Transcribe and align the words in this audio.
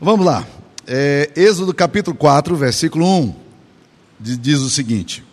Vamos 0.00 0.24
lá. 0.24 0.46
É, 0.86 1.28
Êxodo 1.34 1.74
capítulo 1.74 2.16
4, 2.16 2.54
versículo 2.54 3.04
1, 3.04 3.34
diz 4.20 4.60
o 4.60 4.70
seguinte: 4.70 5.24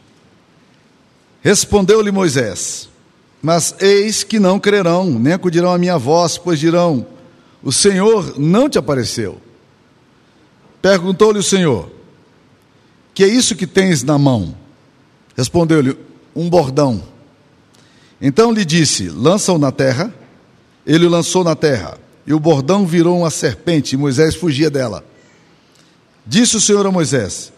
Respondeu-lhe 1.39 2.11
Moisés: 2.11 2.89
Mas 3.43 3.75
eis 3.79 4.23
que 4.23 4.39
não 4.39 4.59
crerão, 4.59 5.05
nem 5.19 5.33
acudirão 5.33 5.71
à 5.71 5.77
minha 5.77 5.99
voz, 5.99 6.39
pois 6.39 6.59
dirão: 6.59 7.05
O 7.61 7.71
Senhor 7.71 8.39
não 8.39 8.67
te 8.67 8.79
apareceu. 8.79 9.39
Perguntou-lhe 10.81 11.37
o 11.37 11.43
Senhor: 11.43 11.91
Que 13.13 13.23
é 13.23 13.27
isso 13.27 13.55
que 13.55 13.67
tens 13.67 14.01
na 14.01 14.17
mão? 14.17 14.55
Respondeu-lhe: 15.37 15.95
Um 16.35 16.49
bordão. 16.49 17.03
Então 18.19 18.51
lhe 18.51 18.65
disse: 18.65 19.09
Lança-o 19.09 19.59
na 19.59 19.71
terra. 19.71 20.11
Ele 20.87 21.05
o 21.05 21.09
lançou 21.09 21.43
na 21.43 21.55
terra, 21.55 21.97
e 22.25 22.33
o 22.33 22.39
bordão 22.39 22.85
virou 22.85 23.19
uma 23.19 23.29
serpente, 23.29 23.93
e 23.93 23.97
Moisés 23.97 24.35
fugia 24.35 24.69
dela. 24.69 25.03
Disse 26.25 26.57
o 26.57 26.61
Senhor 26.61 26.85
a 26.85 26.91
Moisés: 26.91 27.51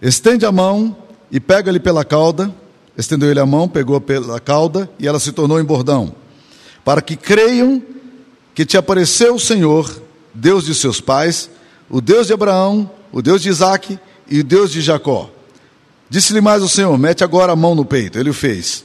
Estende 0.00 0.46
a 0.46 0.52
mão 0.52 0.96
e 1.30 1.38
pega-lhe 1.38 1.80
pela 1.80 2.04
cauda 2.04 2.54
Estendeu 3.00 3.30
ele 3.30 3.40
a 3.40 3.46
mão, 3.46 3.66
pegou 3.66 3.98
pela 3.98 4.38
cauda 4.38 4.90
e 4.98 5.08
ela 5.08 5.18
se 5.18 5.32
tornou 5.32 5.58
em 5.58 5.64
bordão, 5.64 6.14
para 6.84 7.00
que 7.00 7.16
creiam 7.16 7.82
que 8.54 8.66
te 8.66 8.76
apareceu 8.76 9.36
o 9.36 9.40
Senhor, 9.40 10.02
Deus 10.34 10.66
de 10.66 10.74
seus 10.74 11.00
pais, 11.00 11.48
o 11.88 12.00
Deus 12.00 12.26
de 12.26 12.34
Abraão, 12.34 12.90
o 13.10 13.22
Deus 13.22 13.40
de 13.40 13.48
Isaac 13.48 13.98
e 14.28 14.40
o 14.40 14.44
Deus 14.44 14.70
de 14.70 14.82
Jacó. 14.82 15.30
Disse-lhe 16.10 16.42
mais 16.42 16.62
o 16.62 16.68
Senhor: 16.68 16.96
Mete 16.98 17.24
agora 17.24 17.52
a 17.52 17.56
mão 17.56 17.74
no 17.74 17.86
peito. 17.86 18.18
Ele 18.18 18.28
o 18.28 18.34
fez. 18.34 18.84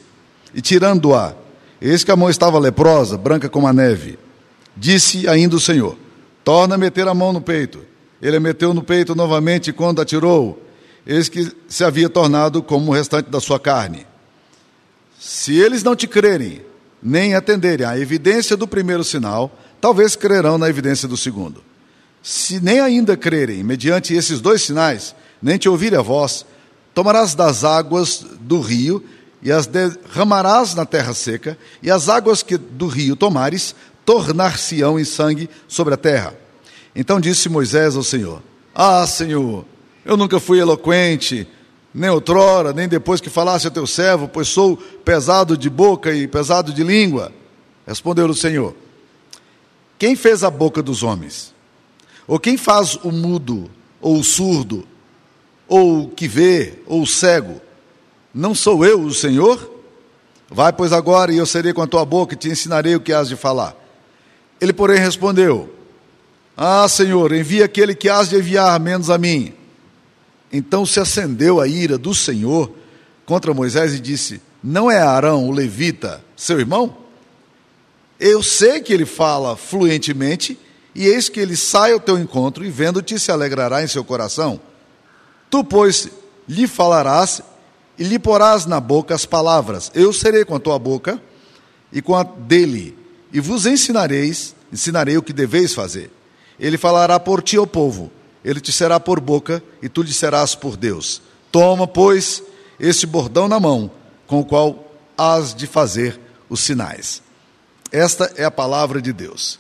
E 0.53 0.61
tirando-a, 0.61 1.33
eis 1.81 2.03
que 2.05 2.11
a 2.11 2.15
mão 2.15 2.29
estava 2.29 2.57
leprosa, 2.57 3.17
branca 3.17 3.49
como 3.49 3.67
a 3.67 3.73
neve. 3.73 4.17
Disse 4.75 5.27
ainda 5.27 5.55
o 5.55 5.59
Senhor: 5.59 5.97
Torna 6.43 6.75
a 6.75 6.77
meter 6.77 7.07
a 7.07 7.13
mão 7.13 7.31
no 7.31 7.41
peito. 7.41 7.79
Ele 8.21 8.37
a 8.37 8.39
meteu 8.39 8.73
no 8.73 8.83
peito 8.83 9.13
novamente, 9.15 9.73
quando 9.73 10.01
a 10.01 10.05
tirou, 10.05 10.61
eis 11.05 11.29
que 11.29 11.51
se 11.67 11.83
havia 11.83 12.09
tornado 12.09 12.63
como 12.63 12.91
o 12.91 12.93
restante 12.93 13.29
da 13.29 13.39
sua 13.39 13.59
carne. 13.59 14.05
Se 15.19 15.55
eles 15.55 15.83
não 15.83 15.95
te 15.95 16.07
crerem, 16.07 16.61
nem 17.01 17.35
atenderem 17.35 17.85
à 17.85 17.97
evidência 17.97 18.57
do 18.57 18.67
primeiro 18.67 19.03
sinal, 19.03 19.55
talvez 19.79 20.15
crerão 20.15 20.57
na 20.57 20.69
evidência 20.69 21.07
do 21.07 21.17
segundo. 21.17 21.63
Se 22.23 22.59
nem 22.59 22.79
ainda 22.79 23.15
crerem, 23.15 23.63
mediante 23.63 24.13
esses 24.13 24.41
dois 24.41 24.63
sinais, 24.63 25.15
nem 25.41 25.57
te 25.57 25.69
ouvirem 25.69 25.99
a 25.99 26.01
voz, 26.01 26.45
tomarás 26.93 27.35
das 27.35 27.63
águas 27.63 28.25
do 28.39 28.59
rio 28.59 29.03
e 29.43 29.51
as 29.51 29.67
derramarás 29.67 30.73
na 30.73 30.85
terra 30.85 31.13
seca, 31.13 31.55
e 31.83 31.91
as 31.91 32.09
águas 32.09 32.41
que 32.41 32.57
do 32.57 32.87
rio 32.87 33.15
tomares 33.15 33.75
tornar-se-ão 34.05 34.99
em 34.99 35.03
sangue 35.03 35.49
sobre 35.67 35.93
a 35.93 35.97
terra. 35.97 36.35
Então 36.95 37.19
disse 37.19 37.49
Moisés 37.49 37.95
ao 37.95 38.03
Senhor: 38.03 38.41
Ah, 38.73 39.05
Senhor, 39.07 39.65
eu 40.05 40.15
nunca 40.15 40.39
fui 40.39 40.59
eloquente, 40.59 41.47
nem 41.93 42.09
outrora, 42.09 42.71
nem 42.71 42.87
depois 42.87 43.19
que 43.19 43.29
falasse 43.29 43.67
a 43.67 43.71
teu 43.71 43.87
servo, 43.87 44.27
pois 44.27 44.47
sou 44.47 44.77
pesado 44.77 45.57
de 45.57 45.69
boca 45.69 46.13
e 46.13 46.27
pesado 46.27 46.71
de 46.71 46.83
língua. 46.83 47.31
Respondeu 47.85 48.27
o 48.27 48.35
Senhor: 48.35 48.75
Quem 49.97 50.15
fez 50.15 50.43
a 50.43 50.49
boca 50.49 50.81
dos 50.81 51.03
homens? 51.03 51.53
Ou 52.27 52.39
quem 52.39 52.57
faz 52.57 52.95
o 53.03 53.11
mudo, 53.11 53.69
ou 54.01 54.17
o 54.17 54.23
surdo, 54.23 54.85
ou 55.67 56.03
o 56.03 56.09
que 56.09 56.27
vê, 56.27 56.79
ou 56.85 57.01
o 57.01 57.07
cego? 57.07 57.61
Não 58.33 58.55
sou 58.55 58.85
eu 58.85 59.01
o 59.01 59.13
Senhor? 59.13 59.73
Vai, 60.49 60.73
pois, 60.73 60.91
agora, 60.91 61.31
e 61.31 61.37
eu 61.37 61.45
serei 61.45 61.73
com 61.73 61.81
a 61.81 61.87
tua 61.87 62.05
boca 62.05 62.33
e 62.33 62.37
te 62.37 62.49
ensinarei 62.49 62.95
o 62.95 62.99
que 62.99 63.13
has 63.13 63.27
de 63.29 63.35
falar. 63.35 63.84
Ele, 64.59 64.73
porém, 64.73 64.99
respondeu: 64.99 65.73
Ah, 66.55 66.87
Senhor, 66.87 67.33
envia 67.33 67.65
aquele 67.65 67.95
que 67.95 68.09
has 68.09 68.29
de 68.29 68.37
enviar, 68.37 68.79
menos 68.79 69.09
a 69.09 69.17
mim. 69.17 69.53
Então 70.51 70.85
se 70.85 70.99
acendeu 70.99 71.59
a 71.59 71.67
ira 71.67 71.97
do 71.97 72.13
Senhor 72.13 72.71
contra 73.25 73.53
Moisés 73.53 73.93
e 73.93 73.99
disse: 73.99 74.41
Não 74.63 74.89
é 74.89 74.99
Arão, 74.99 75.47
o 75.47 75.51
levita, 75.51 76.23
seu 76.35 76.59
irmão? 76.59 76.95
Eu 78.19 78.41
sei 78.41 78.79
que 78.79 78.93
ele 78.93 79.05
fala 79.05 79.57
fluentemente, 79.57 80.57
e 80.93 81.05
eis 81.05 81.27
que 81.27 81.39
ele 81.39 81.57
sai 81.57 81.91
ao 81.91 81.99
teu 81.99 82.17
encontro, 82.17 82.63
e 82.63 82.69
vendo-te 82.69 83.19
se 83.19 83.31
alegrará 83.31 83.83
em 83.83 83.87
seu 83.87 84.03
coração. 84.03 84.59
Tu, 85.49 85.63
pois, 85.63 86.09
lhe 86.47 86.67
falarás 86.67 87.41
e 87.97 88.03
lhe 88.03 88.19
porás 88.19 88.65
na 88.65 88.79
boca 88.79 89.13
as 89.13 89.25
palavras: 89.25 89.91
Eu 89.93 90.13
serei 90.13 90.45
com 90.45 90.55
a 90.55 90.59
tua 90.59 90.79
boca 90.79 91.21
e 91.91 92.01
com 92.01 92.15
a 92.15 92.23
dele, 92.23 92.97
e 93.35 93.39
vos 93.39 93.67
ensinareis, 93.67 94.55
ensinarei 94.73 95.17
o 95.17 95.21
que 95.21 95.31
deveis 95.31 95.73
fazer. 95.73 96.09
Ele 96.59 96.77
falará 96.77 97.19
por 97.19 97.43
ti 97.43 97.57
ao 97.57 97.67
povo 97.67 98.11
ele 98.45 98.61
te 98.61 98.71
será 98.71 98.99
por 98.99 99.19
boca 99.19 99.61
e 99.81 99.89
tu 99.89 100.03
lhe 100.03 100.13
serás 100.13 100.53
por 100.53 100.77
Deus. 100.77 101.19
Toma, 101.51 101.87
pois, 101.87 102.43
este 102.79 103.07
bordão 103.07 103.47
na 103.47 103.59
mão, 103.59 103.89
com 104.27 104.39
o 104.39 104.45
qual 104.45 104.93
has 105.17 105.55
de 105.55 105.65
fazer 105.65 106.19
os 106.47 106.59
sinais. 106.59 107.23
Esta 107.91 108.31
é 108.37 108.45
a 108.45 108.51
palavra 108.51 109.01
de 109.01 109.11
Deus. 109.11 109.59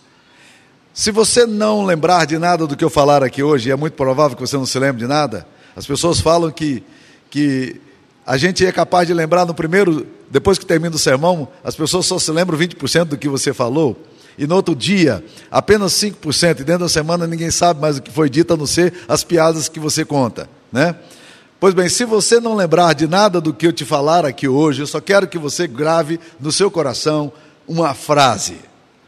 Se 0.93 1.09
você 1.09 1.47
não 1.47 1.83
lembrar 1.83 2.25
de 2.25 2.37
nada 2.37 2.67
do 2.67 2.77
que 2.77 2.83
eu 2.83 2.89
falar 2.89 3.23
aqui 3.23 3.41
hoje, 3.41 3.69
e 3.69 3.71
é 3.71 3.75
muito 3.75 3.95
provável 3.95 4.37
que 4.37 4.45
você 4.45 4.55
não 4.55 4.67
se 4.67 4.77
lembre 4.77 4.99
de 4.99 5.07
nada, 5.07 5.47
as 5.75 5.87
pessoas 5.87 6.21
falam 6.21 6.51
que, 6.51 6.83
que 7.31 7.81
a 8.23 8.37
gente 8.37 8.63
é 8.63 8.71
capaz 8.71 9.07
de 9.07 9.15
lembrar 9.15 9.47
no 9.47 9.53
primeiro, 9.55 10.05
depois 10.29 10.57
que 10.57 10.65
termina 10.65 10.95
o 10.95 10.99
sermão, 10.99 11.47
as 11.63 11.75
pessoas 11.75 12.05
só 12.05 12.19
se 12.19 12.31
lembram 12.31 12.57
20% 12.57 13.05
do 13.05 13.17
que 13.17 13.29
você 13.29 13.53
falou 13.53 13.97
e 14.37 14.45
no 14.45 14.55
outro 14.55 14.75
dia 14.75 15.23
apenas 15.49 15.93
5%, 15.93 16.59
e 16.59 16.63
dentro 16.63 16.83
da 16.83 16.89
semana 16.89 17.25
ninguém 17.25 17.51
sabe 17.51 17.79
mais 17.79 17.97
o 17.97 18.01
que 18.01 18.11
foi 18.11 18.29
dito, 18.29 18.53
a 18.53 18.57
não 18.57 18.65
ser 18.65 18.93
as 19.07 19.23
piadas 19.23 19.69
que 19.69 19.79
você 19.79 20.03
conta, 20.03 20.49
né? 20.71 20.95
Pois 21.59 21.73
bem, 21.73 21.87
se 21.87 22.03
você 22.03 22.39
não 22.39 22.53
lembrar 22.53 22.93
de 22.93 23.07
nada 23.07 23.39
do 23.39 23.53
que 23.53 23.65
eu 23.65 23.73
te 23.73 23.85
falar 23.85 24.25
aqui 24.25 24.47
hoje, 24.47 24.81
eu 24.81 24.87
só 24.87 24.99
quero 24.99 25.27
que 25.27 25.37
você 25.37 25.67
grave 25.67 26.19
no 26.39 26.51
seu 26.51 26.69
coração 26.69 27.31
uma 27.67 27.93
frase, 27.93 28.57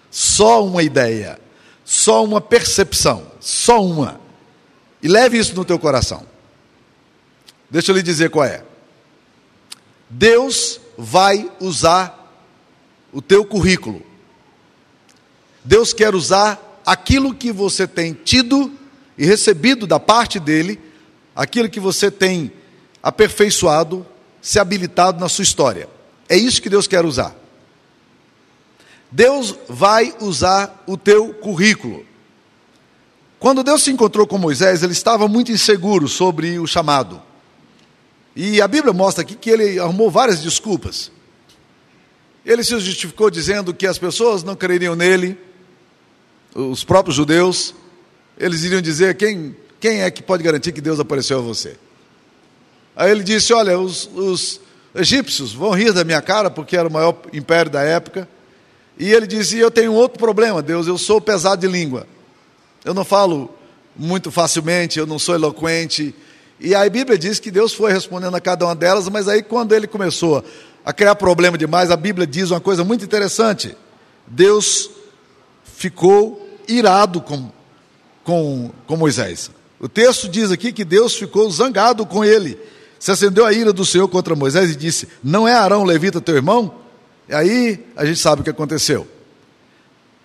só 0.10 0.66
uma 0.66 0.82
ideia, 0.82 1.38
só 1.84 2.24
uma 2.24 2.40
percepção, 2.40 3.24
só 3.40 3.84
uma. 3.84 4.20
E 5.04 5.08
leve 5.08 5.38
isso 5.38 5.54
no 5.56 5.66
teu 5.66 5.78
coração. 5.78 6.26
Deixa 7.70 7.92
eu 7.92 7.96
lhe 7.96 8.02
dizer 8.02 8.30
qual 8.30 8.46
é. 8.46 8.64
Deus 10.10 10.80
vai 10.98 11.50
usar 11.60 12.14
o 13.14 13.22
teu 13.22 13.46
currículo 13.46 14.08
Deus 15.68 15.92
quer 15.92 16.16
usar 16.16 16.82
aquilo 16.86 17.34
que 17.34 17.52
você 17.52 17.86
tem 17.86 18.14
tido 18.14 18.72
e 19.18 19.26
recebido 19.26 19.86
da 19.86 20.00
parte 20.00 20.40
dele, 20.40 20.80
aquilo 21.36 21.70
que 21.70 21.78
você 21.78 22.10
tem 22.10 22.54
aperfeiçoado, 23.04 24.06
se 24.42 24.60
habilitado 24.60 25.20
na 25.20 25.28
sua 25.28 25.44
história. 25.44 25.90
É 26.30 26.38
isso 26.38 26.62
que 26.62 26.70
Deus 26.70 26.88
quer 26.88 27.04
usar. 27.04 27.36
Deus 29.12 29.56
vai 29.68 30.16
usar 30.22 30.86
o 30.88 30.96
teu 30.96 31.34
currículo. 31.34 32.06
Quando 33.38 33.62
Deus 33.62 33.84
se 33.84 33.92
encontrou 33.92 34.26
com 34.26 34.38
Moisés, 34.38 34.84
ele 34.84 34.94
estava 34.94 35.28
muito 35.28 35.52
inseguro 35.52 36.08
sobre 36.08 36.58
o 36.60 36.66
chamado. 36.66 37.22
E 38.40 38.62
a 38.62 38.68
Bíblia 38.68 38.94
mostra 38.94 39.24
aqui 39.24 39.34
que 39.34 39.50
ele 39.50 39.80
arrumou 39.80 40.12
várias 40.12 40.44
desculpas. 40.44 41.12
Ele 42.46 42.64
se 42.64 42.80
justificou 42.80 43.32
dizendo 43.32 43.74
que 43.74 43.88
as 43.88 43.98
pessoas 43.98 44.44
não 44.44 44.56
creriam 44.56 44.96
nele, 44.96 45.36
os 46.54 46.84
próprios 46.84 47.16
judeus, 47.16 47.74
eles 48.38 48.62
iriam 48.62 48.80
dizer: 48.80 49.18
quem, 49.18 49.58
quem 49.80 50.02
é 50.04 50.12
que 50.12 50.22
pode 50.22 50.44
garantir 50.44 50.72
que 50.72 50.80
Deus 50.80 51.00
apareceu 51.00 51.40
a 51.40 51.42
você? 51.42 51.78
Aí 52.96 53.10
ele 53.10 53.24
disse: 53.24 53.54
Olha, 53.54 53.80
os, 53.80 54.08
os 54.14 54.62
egípcios 54.94 55.52
vão 55.52 55.72
rir 55.72 55.92
da 55.92 56.04
minha 56.04 56.22
cara, 56.22 56.52
porque 56.52 56.78
era 56.78 56.88
o 56.88 56.94
maior 56.94 57.20
império 57.34 57.72
da 57.72 57.82
época. 57.82 58.30
E 59.00 59.12
ele 59.12 59.26
dizia: 59.26 59.64
Eu 59.64 59.72
tenho 59.72 59.94
outro 59.94 60.20
problema, 60.20 60.62
Deus, 60.62 60.86
eu 60.86 61.00
sou 61.00 61.20
pesado 61.20 61.62
de 61.62 61.68
língua. 61.68 62.06
Eu 62.86 62.94
não 62.94 63.04
falo 63.04 63.50
muito 63.96 64.30
facilmente, 64.30 65.00
eu 65.00 65.08
não 65.08 65.18
sou 65.18 65.34
eloquente. 65.34 66.14
E 66.60 66.74
a 66.74 66.90
Bíblia 66.90 67.18
diz 67.18 67.40
que 67.40 67.52
Deus 67.52 67.74
foi 67.74 67.92
respondendo 67.92 68.36
a 68.36 68.42
cada 68.42 68.66
uma 68.66 68.76
delas, 68.76 69.08
mas 69.10 69.28
aí 69.28 69.44
quando 69.44 69.74
ele 69.74 69.88
começou 69.88 70.44
a 70.84 70.92
criar 70.92 71.16
problema 71.16 71.58
demais, 71.58 71.92
a 71.92 71.98
Bíblia 71.98 72.26
diz 72.26 72.50
uma 72.50 72.60
coisa 72.60 72.84
muito 72.84 73.06
interessante. 73.06 73.76
Deus 74.26 74.90
ficou 75.64 76.58
irado 76.68 77.22
com, 77.22 77.52
com, 78.24 78.72
com 78.88 78.98
Moisés. 78.98 79.52
O 79.80 79.88
texto 79.88 80.28
diz 80.28 80.52
aqui 80.52 80.74
que 80.74 80.84
Deus 80.84 81.16
ficou 81.16 81.50
zangado 81.52 82.06
com 82.06 82.26
ele. 82.26 82.58
Se 83.00 83.12
acendeu 83.12 83.46
a 83.46 83.54
ira 83.54 83.72
do 83.72 83.86
Senhor 83.86 84.08
contra 84.08 84.36
Moisés 84.36 84.72
e 84.72 84.76
disse: 84.76 85.08
Não 85.24 85.48
é 85.48 85.54
Arão 85.54 85.84
levita 85.84 86.20
teu 86.20 86.36
irmão? 86.36 86.74
E 87.30 87.34
aí 87.34 87.86
a 87.96 88.06
gente 88.06 88.20
sabe 88.20 88.42
o 88.42 88.44
que 88.44 88.50
aconteceu. 88.50 89.08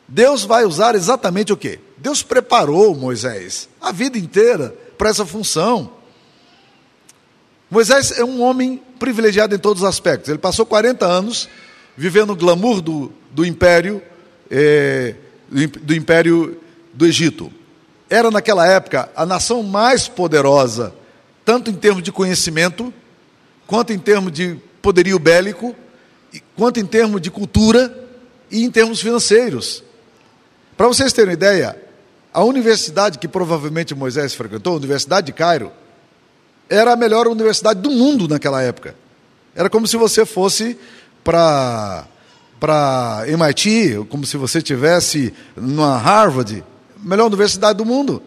Deus 0.09 0.45
vai 0.45 0.65
usar 0.65 0.95
exatamente 0.95 1.53
o 1.53 1.57
que? 1.57 1.79
Deus 1.99 2.23
preparou 2.23 2.95
Moisés 2.95 3.69
a 3.81 3.93
vida 3.93 4.19
inteira 4.19 4.75
para 4.97 5.11
essa 5.11 5.27
função. 5.27 5.91
Moisés 7.73 8.13
é 8.19 8.23
um 8.23 8.43
homem 8.43 8.83
privilegiado 8.99 9.55
em 9.55 9.59
todos 9.59 9.83
os 9.83 9.89
aspectos. 9.89 10.29
Ele 10.29 10.37
passou 10.37 10.67
40 10.67 11.07
anos 11.07 11.49
vivendo 11.97 12.35
o 12.35 12.37
glamour 12.37 12.83
do, 12.83 13.11
do 13.31 13.47
império, 13.47 14.03
é, 14.51 15.15
do 15.49 15.95
império 15.95 16.61
do 16.93 17.07
Egito. 17.07 17.51
era 18.11 18.31
naquela 18.31 18.67
época 18.67 19.09
a 19.17 19.25
nação 19.25 19.63
mais 19.63 20.07
poderosa, 20.07 20.93
tanto 21.47 21.71
em 21.71 21.75
termos 21.75 22.03
de 22.03 22.13
conhecimento, 22.13 22.93
quanto 23.67 23.91
em 23.91 23.99
termos 23.99 24.33
de 24.33 24.59
poderio 24.83 25.19
bélico, 25.19 25.75
quanto 26.55 26.79
em 26.79 26.85
termos 26.85 27.23
de 27.23 27.31
cultura 27.31 28.07
e 28.51 28.65
em 28.65 28.71
termos 28.71 29.01
financeiros. 29.01 29.83
Para 30.77 30.89
vocês 30.89 31.11
terem 31.15 31.31
uma 31.31 31.33
ideia, 31.33 31.75
a 32.35 32.45
universidade 32.45 33.19
que 33.19 33.27
provavelmente 33.27 33.95
Moisés 33.95 34.35
frequentou, 34.35 34.75
a 34.75 34.77
Universidade 34.77 35.29
de 35.29 35.33
Cairo, 35.33 35.73
era 36.69 36.93
a 36.93 36.97
melhor 36.97 37.29
universidade 37.29 37.81
do 37.81 37.91
mundo 37.91 38.27
naquela 38.29 38.63
época. 38.63 38.95
Era 39.55 39.69
como 39.69 39.87
se 39.87 39.97
você 39.97 40.25
fosse 40.25 40.79
para 41.23 42.07
para 42.59 43.25
MIT, 43.27 44.07
como 44.09 44.25
se 44.25 44.37
você 44.37 44.63
tivesse 44.63 45.35
numa 45.57 45.99
Harvard, 45.99 46.63
melhor 47.03 47.27
universidade 47.27 47.77
do 47.77 47.85
mundo. 47.85 48.23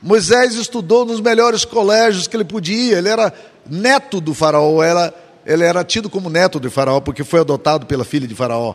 Moisés 0.00 0.54
estudou 0.54 1.04
nos 1.04 1.20
melhores 1.20 1.62
colégios 1.62 2.26
que 2.26 2.34
ele 2.34 2.44
podia, 2.44 2.96
ele 2.96 3.10
era 3.10 3.30
neto 3.68 4.18
do 4.18 4.32
faraó, 4.32 4.82
era, 4.82 5.12
ele 5.44 5.62
era 5.62 5.84
tido 5.84 6.08
como 6.08 6.30
neto 6.30 6.58
de 6.58 6.70
faraó, 6.70 7.02
porque 7.02 7.22
foi 7.22 7.40
adotado 7.40 7.84
pela 7.84 8.02
filha 8.02 8.26
de 8.26 8.34
faraó. 8.34 8.74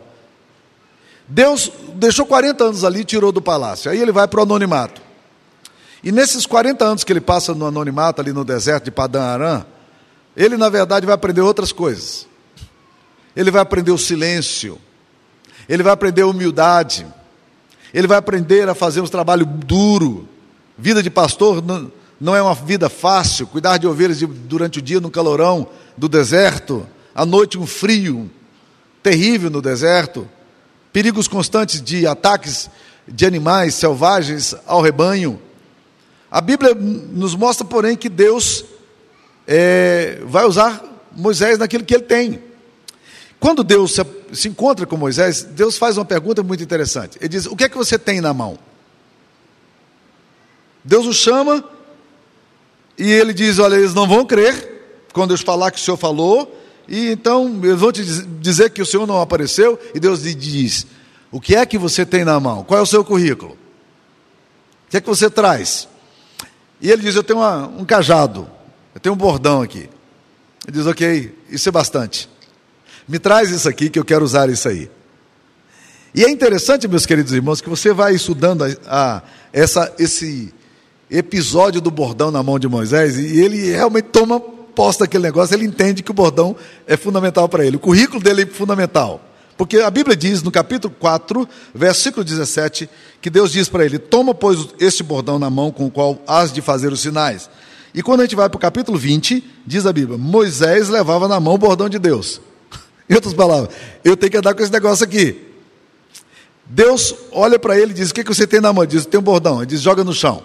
Deus 1.26 1.72
deixou 1.94 2.24
40 2.24 2.62
anos 2.62 2.84
ali 2.84 3.04
tirou 3.04 3.32
do 3.32 3.42
palácio, 3.42 3.90
aí 3.90 4.00
ele 4.00 4.12
vai 4.12 4.28
para 4.28 4.38
o 4.38 4.42
anonimato. 4.44 5.02
E 6.02 6.10
nesses 6.10 6.46
40 6.46 6.84
anos 6.84 7.04
que 7.04 7.12
ele 7.12 7.20
passa 7.20 7.54
no 7.54 7.66
anonimato, 7.66 8.20
ali 8.20 8.32
no 8.32 8.44
deserto 8.44 8.84
de 8.84 8.90
Padã 8.90 9.22
Arã, 9.22 9.64
ele 10.36 10.56
na 10.56 10.68
verdade 10.68 11.06
vai 11.06 11.14
aprender 11.14 11.40
outras 11.40 11.72
coisas. 11.72 12.26
Ele 13.36 13.50
vai 13.50 13.60
aprender 13.60 13.90
o 13.90 13.98
silêncio, 13.98 14.78
ele 15.68 15.82
vai 15.82 15.92
aprender 15.92 16.22
a 16.22 16.26
humildade, 16.26 17.06
ele 17.92 18.06
vai 18.06 18.18
aprender 18.18 18.68
a 18.68 18.74
fazer 18.74 19.00
um 19.00 19.06
trabalho 19.06 19.46
duro. 19.46 20.28
Vida 20.76 21.02
de 21.02 21.10
pastor 21.10 21.62
não, 21.62 21.92
não 22.20 22.34
é 22.34 22.42
uma 22.42 22.54
vida 22.54 22.88
fácil, 22.88 23.46
cuidar 23.46 23.76
de 23.76 23.86
ovelhas 23.86 24.18
de, 24.18 24.26
durante 24.26 24.78
o 24.78 24.82
dia 24.82 25.00
no 25.00 25.10
calorão 25.10 25.68
do 25.96 26.08
deserto, 26.08 26.86
à 27.14 27.24
noite 27.24 27.58
um 27.58 27.66
frio 27.66 28.30
terrível 29.02 29.50
no 29.50 29.62
deserto, 29.62 30.28
perigos 30.92 31.28
constantes 31.28 31.80
de 31.80 32.06
ataques 32.06 32.70
de 33.06 33.24
animais 33.26 33.74
selvagens 33.74 34.54
ao 34.66 34.80
rebanho. 34.80 35.40
A 36.30 36.40
Bíblia 36.40 36.74
nos 36.74 37.34
mostra, 37.34 37.66
porém, 37.66 37.96
que 37.96 38.08
Deus 38.08 38.64
é, 39.46 40.20
vai 40.24 40.44
usar 40.44 40.82
Moisés 41.12 41.58
naquilo 41.58 41.84
que 41.84 41.94
ele 41.94 42.04
tem. 42.04 42.40
Quando 43.40 43.64
Deus 43.64 43.94
se, 43.94 44.06
se 44.32 44.48
encontra 44.48 44.86
com 44.86 44.96
Moisés, 44.96 45.42
Deus 45.42 45.76
faz 45.76 45.98
uma 45.98 46.04
pergunta 46.04 46.42
muito 46.42 46.62
interessante. 46.62 47.18
Ele 47.20 47.28
diz: 47.28 47.46
O 47.46 47.56
que 47.56 47.64
é 47.64 47.68
que 47.68 47.76
você 47.76 47.98
tem 47.98 48.20
na 48.20 48.32
mão? 48.32 48.58
Deus 50.84 51.06
o 51.06 51.12
chama 51.12 51.64
e 52.96 53.10
ele 53.10 53.32
diz: 53.32 53.58
Olha, 53.58 53.74
eles 53.74 53.94
não 53.94 54.06
vão 54.06 54.24
crer 54.24 55.08
quando 55.12 55.34
eu 55.34 55.38
falar 55.38 55.72
que 55.72 55.80
o 55.80 55.82
Senhor 55.82 55.96
falou, 55.96 56.56
e 56.86 57.08
então 57.08 57.60
eles 57.62 57.80
vão 57.80 57.90
te 57.90 58.04
dizer 58.04 58.70
que 58.70 58.82
o 58.82 58.86
Senhor 58.86 59.06
não 59.06 59.20
apareceu. 59.20 59.80
E 59.94 59.98
Deus 59.98 60.22
lhe 60.22 60.34
diz: 60.34 60.86
O 61.32 61.40
que 61.40 61.56
é 61.56 61.66
que 61.66 61.78
você 61.78 62.06
tem 62.06 62.24
na 62.24 62.38
mão? 62.38 62.62
Qual 62.62 62.78
é 62.78 62.82
o 62.82 62.86
seu 62.86 63.04
currículo? 63.04 63.52
O 64.86 64.90
que 64.90 64.98
é 64.98 65.00
que 65.00 65.08
você 65.08 65.28
traz? 65.28 65.88
E 66.80 66.90
ele 66.90 67.02
diz: 67.02 67.14
Eu 67.14 67.22
tenho 67.22 67.38
uma, 67.38 67.66
um 67.66 67.84
cajado, 67.84 68.48
eu 68.94 69.00
tenho 69.00 69.14
um 69.14 69.18
bordão 69.18 69.62
aqui. 69.62 69.88
Ele 70.66 70.72
diz: 70.72 70.86
Ok, 70.86 71.34
isso 71.48 71.68
é 71.68 71.72
bastante. 71.72 72.28
Me 73.08 73.18
traz 73.18 73.50
isso 73.50 73.68
aqui 73.68 73.90
que 73.90 73.98
eu 73.98 74.04
quero 74.04 74.24
usar 74.24 74.48
isso 74.48 74.68
aí. 74.68 74.90
E 76.14 76.24
é 76.24 76.30
interessante, 76.30 76.88
meus 76.88 77.06
queridos 77.06 77.32
irmãos, 77.32 77.60
que 77.60 77.68
você 77.68 77.92
vai 77.92 78.14
estudando 78.14 78.64
a, 78.64 78.68
a, 78.86 79.22
essa, 79.52 79.92
esse 79.98 80.52
episódio 81.10 81.80
do 81.80 81.90
bordão 81.90 82.30
na 82.30 82.42
mão 82.42 82.58
de 82.58 82.68
Moisés 82.68 83.16
e 83.16 83.40
ele 83.40 83.70
realmente 83.70 84.06
toma 84.06 84.40
posse 84.40 85.00
daquele 85.00 85.24
negócio, 85.24 85.54
ele 85.54 85.66
entende 85.66 86.02
que 86.02 86.10
o 86.10 86.14
bordão 86.14 86.56
é 86.86 86.96
fundamental 86.96 87.48
para 87.48 87.64
ele. 87.64 87.76
O 87.76 87.80
currículo 87.80 88.22
dele 88.22 88.42
é 88.42 88.46
fundamental. 88.46 89.20
Porque 89.60 89.76
a 89.76 89.90
Bíblia 89.90 90.16
diz 90.16 90.42
no 90.42 90.50
capítulo 90.50 90.94
4, 90.98 91.46
versículo 91.74 92.24
17, 92.24 92.88
que 93.20 93.28
Deus 93.28 93.52
diz 93.52 93.68
para 93.68 93.84
ele: 93.84 93.98
Toma, 93.98 94.34
pois, 94.34 94.68
este 94.80 95.02
bordão 95.02 95.38
na 95.38 95.50
mão 95.50 95.70
com 95.70 95.84
o 95.84 95.90
qual 95.90 96.18
has 96.26 96.50
de 96.50 96.62
fazer 96.62 96.90
os 96.90 97.00
sinais. 97.00 97.50
E 97.92 98.02
quando 98.02 98.20
a 98.20 98.22
gente 98.22 98.34
vai 98.34 98.48
para 98.48 98.56
o 98.56 98.58
capítulo 98.58 98.96
20, 98.96 99.44
diz 99.66 99.84
a 99.84 99.92
Bíblia: 99.92 100.16
Moisés 100.16 100.88
levava 100.88 101.28
na 101.28 101.38
mão 101.38 101.56
o 101.56 101.58
bordão 101.58 101.90
de 101.90 101.98
Deus. 101.98 102.40
Em 103.06 103.12
outras 103.12 103.34
palavras, 103.34 103.68
eu 104.02 104.16
tenho 104.16 104.32
que 104.32 104.38
andar 104.38 104.54
com 104.54 104.62
esse 104.62 104.72
negócio 104.72 105.04
aqui. 105.04 105.38
Deus 106.64 107.14
olha 107.30 107.58
para 107.58 107.78
ele 107.78 107.90
e 107.90 107.94
diz: 107.96 108.12
O 108.12 108.14
que, 108.14 108.24
que 108.24 108.34
você 108.34 108.46
tem 108.46 108.62
na 108.62 108.72
mão? 108.72 108.82
Ele 108.82 108.92
diz: 108.92 109.04
Tem 109.04 109.20
um 109.20 109.22
bordão. 109.22 109.58
Ele 109.58 109.66
diz: 109.66 109.82
Joga 109.82 110.02
no 110.02 110.14
chão. 110.14 110.42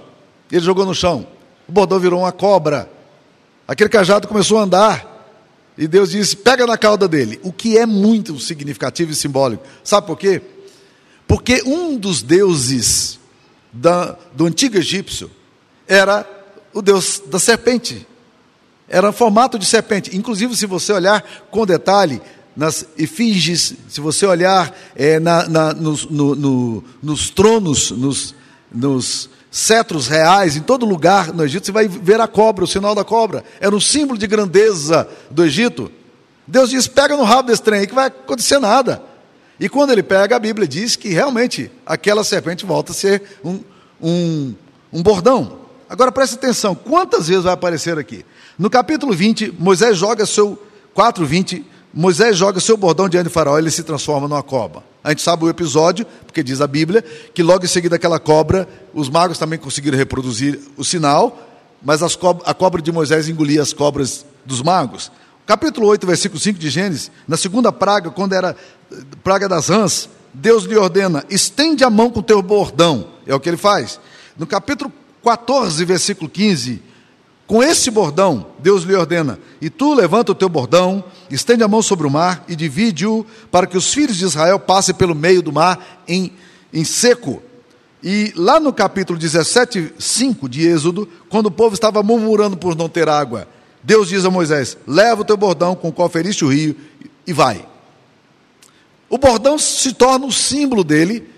Ele 0.51 0.59
jogou 0.59 0.85
no 0.85 0.94
chão. 0.94 1.25
O 1.69 1.71
bordão 1.71 2.01
virou 2.01 2.19
uma 2.19 2.33
cobra. 2.33 2.91
Aquele 3.65 3.89
cajado 3.89 4.27
começou 4.27 4.57
a 4.57 4.63
andar. 4.63 5.14
E 5.77 5.88
Deus 5.88 6.12
disse: 6.12 6.36
Pega 6.36 6.66
na 6.66 6.77
cauda 6.77 7.07
dele. 7.07 7.39
O 7.44 7.51
que 7.51 7.77
é 7.77 7.86
muito 7.86 8.39
significativo 8.39 9.12
e 9.12 9.16
simbólico. 9.16 9.63
Sabe 9.83 10.07
por 10.07 10.18
quê? 10.18 10.42
Porque 11.27 11.62
um 11.66 11.98
dos 11.98 12.22
deuses 12.22 13.19
da, 13.72 14.18
do 14.33 14.45
antigo 14.45 14.77
egípcio 14.77 15.30
era 15.88 16.27
o 16.74 16.81
deus 16.81 17.22
da 17.25 17.39
serpente. 17.39 18.07
Era 18.88 19.12
formato 19.12 19.57
de 19.57 19.66
serpente. 19.66 20.16
Inclusive, 20.16 20.56
se 20.56 20.66
você 20.66 20.94
olhar 20.94 21.24
com 21.50 21.66
detalhe, 21.66 22.22
nas 22.56 22.86
efígies, 22.98 23.74
se 23.89 24.00
você 24.00 24.25
olhar 24.25 24.74
é, 24.95 25.19
na, 25.19 25.48
na, 25.50 25.74
nos, 25.74 26.06
no, 26.06 26.36
no, 26.36 26.83
nos 27.04 27.30
tronos, 27.30 27.92
nos, 27.92 28.33
nos 28.72 29.30
cetros 29.55 30.07
reais, 30.07 30.57
em 30.57 30.61
todo 30.61 30.85
lugar 30.85 31.33
no 31.33 31.41
Egito, 31.41 31.65
você 31.65 31.71
vai 31.71 31.87
ver 31.87 32.19
a 32.19 32.27
cobra, 32.27 32.65
o 32.65 32.67
sinal 32.67 32.93
da 32.93 33.05
cobra. 33.05 33.41
Era 33.61 33.73
um 33.73 33.79
símbolo 33.79 34.19
de 34.19 34.27
grandeza 34.27 35.07
do 35.31 35.45
Egito. 35.45 35.89
Deus 36.45 36.71
diz: 36.71 36.87
pega 36.87 37.15
no 37.15 37.23
rabo 37.23 37.47
desse 37.47 37.63
trem 37.63 37.79
aí 37.79 37.87
que 37.87 37.95
vai 37.95 38.07
acontecer 38.07 38.59
nada. 38.59 39.01
E 39.57 39.69
quando 39.69 39.91
ele 39.91 40.03
pega, 40.03 40.35
a 40.35 40.39
Bíblia 40.39 40.67
diz 40.67 40.97
que 40.97 41.07
realmente 41.07 41.71
aquela 41.85 42.21
serpente 42.25 42.65
volta 42.65 42.91
a 42.91 42.95
ser 42.95 43.39
um, 43.45 43.61
um, 44.01 44.53
um 44.91 45.01
bordão. 45.01 45.59
Agora 45.89 46.11
preste 46.11 46.35
atenção: 46.35 46.75
quantas 46.75 47.29
vezes 47.29 47.45
vai 47.45 47.53
aparecer 47.53 47.97
aqui? 47.97 48.25
No 48.59 48.69
capítulo 48.69 49.13
20, 49.13 49.55
Moisés 49.57 49.97
joga 49.97 50.25
seu 50.25 50.61
4, 50.93 51.25
20 51.25 51.65
Moisés 51.97 52.36
joga 52.36 52.59
seu 52.59 52.75
bordão 52.75 53.07
diante 53.07 53.27
de 53.27 53.33
Faraó 53.33 53.57
e 53.57 53.62
ele 53.62 53.71
se 53.71 53.81
transforma 53.81 54.27
numa 54.27 54.44
cobra. 54.44 54.83
A 55.01 55.12
gente 55.12 55.21
sabe 55.21 55.45
o 55.45 55.50
episódio, 55.50 56.06
porque 56.25 56.44
diz 56.44 56.59
a 56.59 56.68
Bíblia, 56.68 57.01
que 57.33 57.42
logo 57.42 57.63
em 57.63 57.69
seguida 57.69 57.95
aquela 57.95 58.19
cobra, 58.19 58.68
os 58.94 59.09
magos 59.09 59.38
também 59.38 59.57
conseguiram 59.57 59.97
reproduzir 59.97 60.59
o 60.75 60.83
sinal, 60.83 61.39
mas 61.81 62.01
co 62.17 62.41
a 62.43 62.53
cobra 62.53 62.81
de 62.81 62.91
Moisés 62.91 63.29
engolia 63.29 63.62
as 63.62 63.72
cobras 63.72 64.25
dos 64.46 64.62
magos. 64.62 65.10
Capítulo 65.46 65.88
8, 65.88 66.05
versículo 66.05 66.38
5 66.38 66.60
de 66.60 66.69
Gênesis, 66.69 67.10
na 67.25 67.38
segunda 67.38 67.72
praga, 67.72 68.10
quando 68.10 68.34
era 68.34 68.58
praga 69.24 69.48
das 69.48 69.69
rãs, 69.69 70.10
Deus 70.34 70.65
lhe 70.65 70.75
ordena: 70.75 71.24
estende 71.29 71.86
a 71.86 71.89
mão 71.89 72.10
com 72.10 72.19
o 72.19 72.24
teu 72.24 72.41
bordão. 72.41 73.08
É 73.25 73.34
o 73.34 73.39
que 73.39 73.48
ele 73.48 73.55
faz. 73.55 74.01
No 74.38 74.46
capítulo 74.46 74.91
14, 75.24 75.86
versículo 75.86 76.29
15, 76.29 76.81
com 77.47 77.61
esse 77.61 77.91
bordão, 77.91 78.47
Deus 78.59 78.83
lhe 78.83 78.95
ordena: 78.95 79.39
E 79.61 79.69
tu 79.69 79.93
levanta 79.93 80.31
o 80.31 80.35
teu 80.35 80.49
bordão, 80.49 81.03
estende 81.29 81.63
a 81.63 81.67
mão 81.67 81.81
sobre 81.81 82.07
o 82.07 82.09
mar 82.09 82.43
e 82.47 82.55
divide-o, 82.55 83.25
para 83.51 83.67
que 83.67 83.77
os 83.77 83.93
filhos 83.93 84.17
de 84.17 84.25
Israel 84.25 84.59
passem 84.59 84.95
pelo 84.95 85.13
meio 85.13 85.41
do 85.43 85.53
mar 85.53 86.03
em, 86.07 86.31
em 86.73 86.83
seco. 86.83 87.41
E 88.03 88.33
lá 88.35 88.59
no 88.59 88.73
capítulo 88.73 89.17
17, 89.17 89.93
5 89.97 90.49
de 90.49 90.67
Êxodo, 90.67 91.07
quando 91.29 91.47
o 91.47 91.51
povo 91.51 91.75
estava 91.75 92.01
murmurando 92.01 92.57
por 92.57 92.75
não 92.75 92.89
ter 92.89 93.07
água, 93.07 93.47
Deus 93.83 94.09
diz 94.09 94.25
a 94.25 94.31
Moisés: 94.31 94.75
Leva 94.87 95.21
o 95.21 95.25
teu 95.25 95.37
bordão 95.37 95.75
com 95.75 95.89
o 95.89 95.93
qual 95.93 96.09
feriste 96.09 96.43
o 96.43 96.51
rio 96.51 96.75
e 97.27 97.33
vai. 97.33 97.67
O 99.07 99.19
bordão 99.19 99.59
se 99.59 99.93
torna 99.93 100.25
o 100.25 100.31
símbolo 100.31 100.83
dele, 100.83 101.29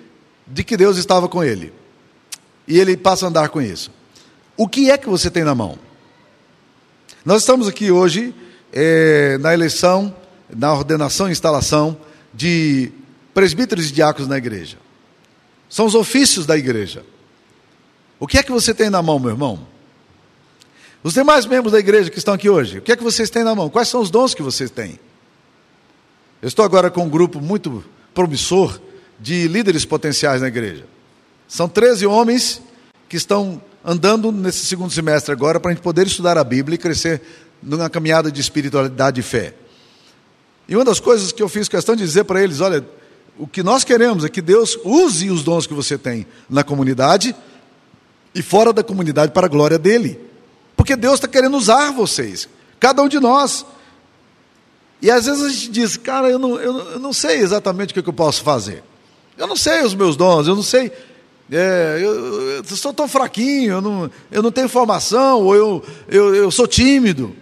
de 0.48 0.64
que 0.64 0.78
Deus 0.78 0.98
estava 0.98 1.28
com 1.28 1.44
ele. 1.44 1.74
E 2.66 2.80
ele 2.80 2.96
passa 2.96 3.26
a 3.26 3.30
andar 3.30 3.50
com 3.50 3.62
isso. 3.62 3.92
O 4.56 4.70
que 4.70 4.90
é 4.90 4.98
que 4.98 5.10
você 5.10 5.30
tem 5.30 5.44
na 5.44 5.54
mão? 5.54 5.87
Nós 7.28 7.42
estamos 7.42 7.68
aqui 7.68 7.92
hoje 7.92 8.34
é, 8.72 9.38
na 9.40 9.54
eleição, 9.54 10.16
na 10.50 10.74
ordenação 10.74 11.28
e 11.28 11.34
instalação 11.34 11.98
de 12.34 12.90
presbíteros 13.34 13.90
e 13.90 13.92
diáconos 13.92 14.30
na 14.30 14.38
igreja. 14.38 14.78
São 15.70 15.86
os 15.86 15.94
ofícios 15.94 16.46
da 16.46 16.56
igreja. 16.56 17.04
O 18.18 18.26
que 18.26 18.38
é 18.38 18.44
que 18.44 18.50
você 18.50 18.74
tem 18.74 18.90
na 18.90 19.02
mão, 19.02 19.20
meu 19.20 19.30
irmão? 19.30 19.68
Os 21.04 21.16
demais 21.16 21.46
membros 21.46 21.74
da 21.74 21.80
igreja 21.80 22.10
que 22.10 22.18
estão 22.18 22.34
aqui 22.34 22.50
hoje, 22.50 22.78
o 22.78 22.82
que 22.82 22.94
é 22.94 22.96
que 22.96 23.04
vocês 23.04 23.30
têm 23.30 23.44
na 23.44 23.54
mão? 23.54 23.70
Quais 23.70 23.90
são 23.90 24.00
os 24.00 24.10
dons 24.10 24.34
que 24.34 24.42
vocês 24.42 24.72
têm? 24.72 24.98
Eu 26.42 26.48
estou 26.48 26.64
agora 26.64 26.90
com 26.90 27.04
um 27.04 27.10
grupo 27.10 27.42
muito 27.42 27.84
promissor 28.14 28.80
de 29.20 29.50
líderes 29.50 29.84
potenciais 29.84 30.40
na 30.40 30.48
igreja. 30.48 30.86
São 31.46 31.68
13 31.68 32.06
homens 32.06 32.62
que 33.10 33.18
estão 33.18 33.62
andando 33.88 34.34
nesse 34.34 34.66
segundo 34.66 34.92
semestre 34.92 35.32
agora 35.32 35.62
para 35.62 35.72
a 35.72 35.74
gente 35.74 35.82
poder 35.82 36.06
estudar 36.06 36.38
a 36.38 36.44
Bíblia 36.44 36.76
e 36.76 36.78
crescer 36.78 37.22
numa 37.64 37.90
caminhada 37.90 38.30
de 38.30 38.42
espiritualidade 38.42 39.22
e 39.22 39.24
fé. 39.24 39.54
E 40.68 40.76
uma 40.76 40.84
das 40.84 41.00
coisas 41.00 41.32
que 41.32 41.42
eu 41.42 41.48
fiz 41.48 41.70
questão 41.70 41.96
de 41.96 42.04
dizer 42.04 42.26
para 42.26 42.44
eles: 42.44 42.60
olha, 42.60 42.86
o 43.40 43.48
que 43.48 43.64
nós 43.64 43.86
queremos 43.86 44.26
é 44.26 44.30
que 44.30 44.42
Deus 44.42 44.78
use 44.84 45.30
os 45.30 45.42
dons 45.42 45.66
que 45.66 45.74
você 45.74 45.98
tem 45.98 46.28
na 46.50 46.66
comunidade 46.66 47.34
e 48.36 48.42
fora 48.42 48.74
da 48.74 48.84
comunidade 48.84 49.32
para 49.32 49.46
a 49.46 49.50
glória 49.50 49.80
dele. 49.80 50.20
Porque 50.76 50.98
Deus 50.98 51.16
está 51.16 51.28
querendo 51.28 51.56
usar 51.56 51.92
vocês, 51.92 52.50
cada 52.82 53.02
um 53.02 53.08
de 53.08 53.22
nós. 53.22 53.66
E 55.02 55.10
às 55.10 55.28
vezes 55.28 55.44
a 55.44 55.50
gente 55.50 55.70
diz, 55.70 55.96
cara, 55.96 56.30
eu 56.30 56.38
não, 56.38 56.60
eu, 56.60 56.78
eu 56.92 57.00
não 57.00 57.14
sei 57.14 57.38
exatamente 57.38 57.92
o 57.92 57.94
que, 57.94 58.04
que 58.04 58.10
eu 58.10 58.14
posso 58.14 58.44
fazer. 58.44 58.84
Eu 59.38 59.48
não 59.48 59.56
sei 59.56 59.84
os 59.84 59.96
meus 59.96 60.18
dons, 60.18 60.48
eu 60.48 60.56
não 60.56 60.64
sei. 60.64 60.92
É, 61.52 62.00
eu, 62.02 62.58
eu, 62.58 62.64
sou 62.66 62.94
tão 62.94 63.08
fraquinho, 63.08 63.74
eu 63.74 63.82
não, 63.82 64.12
eu 64.30 64.44
não 64.44 64.52
tenho 64.52 64.68
formação, 64.68 65.44
ou 65.44 65.56
eu, 65.56 65.84
eu, 66.08 66.36
eu 66.36 66.52
sou 66.52 66.68
tímido. 66.68 67.34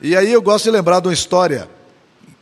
E 0.00 0.16
aí 0.16 0.30
eu 0.32 0.42
gosto 0.42 0.64
de 0.64 0.70
lembrar 0.70 1.00
de 1.00 1.08
uma 1.08 1.14
história 1.14 1.68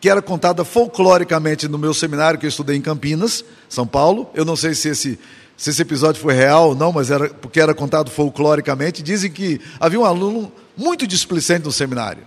que 0.00 0.08
era 0.08 0.22
contada 0.22 0.64
folcloricamente 0.64 1.68
no 1.68 1.78
meu 1.78 1.92
seminário 1.92 2.40
que 2.40 2.46
eu 2.46 2.48
estudei 2.48 2.74
em 2.76 2.80
Campinas, 2.80 3.44
São 3.68 3.86
Paulo. 3.86 4.30
Eu 4.34 4.44
não 4.44 4.56
sei 4.56 4.74
se 4.74 4.88
esse, 4.88 5.18
se 5.56 5.70
esse 5.70 5.82
episódio 5.82 6.20
foi 6.20 6.34
real 6.34 6.70
ou 6.70 6.74
não, 6.74 6.90
mas 6.90 7.10
era 7.10 7.28
porque 7.28 7.60
era 7.60 7.74
contado 7.74 8.10
folcloricamente. 8.10 9.02
Dizem 9.02 9.30
que 9.30 9.60
havia 9.78 10.00
um 10.00 10.04
aluno 10.04 10.50
muito 10.76 11.06
displicente 11.06 11.66
no 11.66 11.70
seminário. 11.70 12.22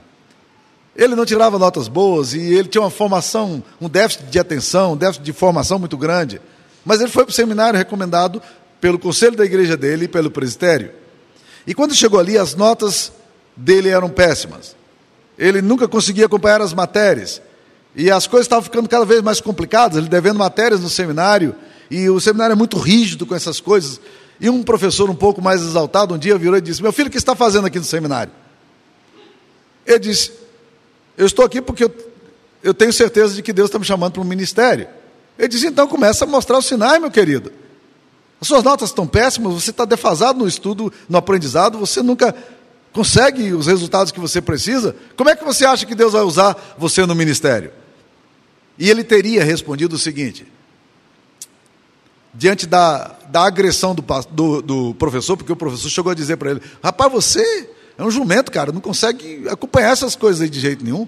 Ele 0.96 1.16
não 1.16 1.26
tirava 1.26 1.58
notas 1.58 1.88
boas 1.88 2.36
e 2.36 2.40
ele 2.40 2.68
tinha 2.68 2.84
uma 2.84 2.92
formação, 2.92 3.64
um 3.82 3.90
déficit 3.90 4.26
de 4.26 4.38
atenção, 4.38 4.94
um 4.94 4.98
déficit 4.98 5.24
de 5.24 5.34
formação 5.34 5.80
muito 5.80 5.98
grande. 5.98 6.40
Mas 6.86 7.00
ele 7.00 7.10
foi 7.10 7.24
para 7.24 7.32
o 7.32 7.36
seminário 7.36 7.78
recomendado 7.78 8.42
pelo 8.82 9.00
conselho 9.00 9.36
da 9.36 9.46
igreja 9.46 9.78
dele 9.78 10.06
e 10.06 10.08
pelo 10.08 10.30
presbitério. 10.30 10.92
E 11.66 11.74
quando 11.74 11.96
chegou 11.96 12.20
ali, 12.20 12.38
as 12.38 12.56
notas 12.56 13.12
dele 13.56 13.90
eram 13.90 14.10
péssimas. 14.10 14.76
Ele 15.38 15.62
nunca 15.62 15.88
conseguia 15.88 16.26
acompanhar 16.26 16.62
as 16.62 16.74
matérias. 16.74 17.42
E 17.96 18.12
as 18.12 18.28
coisas 18.28 18.46
estavam 18.46 18.64
ficando 18.64 18.90
cada 18.90 19.06
vez 19.06 19.22
mais 19.22 19.40
complicadas, 19.40 19.98
ele 19.98 20.10
devendo 20.10 20.38
matérias 20.38 20.82
no 20.82 20.90
seminário, 20.90 21.56
e 21.90 22.10
o 22.10 22.20
seminário 22.20 22.54
é 22.54 22.56
muito 22.56 22.78
rígido 22.78 23.26
com 23.26 23.36
essas 23.36 23.60
coisas. 23.60 24.02
E 24.40 24.50
um 24.50 24.64
professor 24.64 25.10
um 25.10 25.16
pouco 25.16 25.42
mais 25.42 25.62
exaltado 25.62 26.14
um 26.14 26.18
dia 26.18 26.38
virou 26.38 26.58
e 26.58 26.62
disse: 26.62 26.82
Meu 26.82 26.92
filho, 26.92 27.08
o 27.08 27.12
que 27.12 27.18
está 27.18 27.36
fazendo 27.36 27.68
aqui 27.68 27.78
no 27.78 27.86
seminário? 27.86 28.34
Ele 29.86 30.00
disse: 30.00 30.32
Eu 31.16 31.26
estou 31.26 31.46
aqui 31.46 31.62
porque 31.62 31.84
eu, 31.84 31.94
eu 32.64 32.74
tenho 32.74 32.92
certeza 32.92 33.36
de 33.36 33.44
que 33.44 33.54
Deus 33.54 33.70
está 33.70 33.78
me 33.78 33.86
chamando 33.86 34.14
para 34.14 34.22
um 34.22 34.26
ministério. 34.26 34.88
Ele 35.38 35.48
disse: 35.48 35.68
Então 35.68 35.88
começa 35.88 36.26
a 36.26 36.28
mostrar 36.28 36.58
os 36.58 36.66
sinais, 36.66 37.00
meu 37.00 37.12
querido. 37.12 37.52
As 38.40 38.48
suas 38.48 38.64
notas 38.64 38.90
estão 38.90 39.08
péssimas, 39.08 39.54
você 39.54 39.70
está 39.70 39.86
defasado 39.86 40.40
no 40.40 40.48
estudo, 40.48 40.92
no 41.08 41.18
aprendizado, 41.18 41.78
você 41.78 42.02
nunca 42.02 42.36
consegue 42.92 43.54
os 43.54 43.68
resultados 43.68 44.12
que 44.12 44.20
você 44.20 44.42
precisa. 44.42 44.96
Como 45.16 45.30
é 45.30 45.36
que 45.36 45.44
você 45.44 45.66
acha 45.66 45.86
que 45.86 45.96
Deus 45.96 46.14
vai 46.14 46.24
usar 46.24 46.76
você 46.78 47.06
no 47.06 47.16
ministério? 47.16 47.72
E 48.78 48.90
ele 48.90 49.04
teria 49.04 49.44
respondido 49.44 49.96
o 49.96 50.00
seguinte: 50.00 50.46
diante 52.34 52.66
da, 52.66 53.16
da 53.30 53.46
agressão 53.46 53.96
do, 53.96 54.04
do, 54.32 54.62
do 54.62 54.96
professor, 54.96 55.38
porque 55.38 55.52
o 55.52 55.56
professor 55.56 55.90
chegou 55.90 56.12
a 56.12 56.16
dizer 56.16 56.38
para 56.38 56.52
ele: 56.52 56.62
rapaz, 56.84 57.12
você 57.12 57.70
é 57.98 58.04
um 58.04 58.12
jumento, 58.12 58.52
cara, 58.52 58.72
não 58.72 58.82
consegue 58.82 59.48
acompanhar 59.50 59.92
essas 59.92 60.16
coisas 60.16 60.50
de 60.50 60.60
jeito 60.60 60.84
nenhum. 60.84 61.08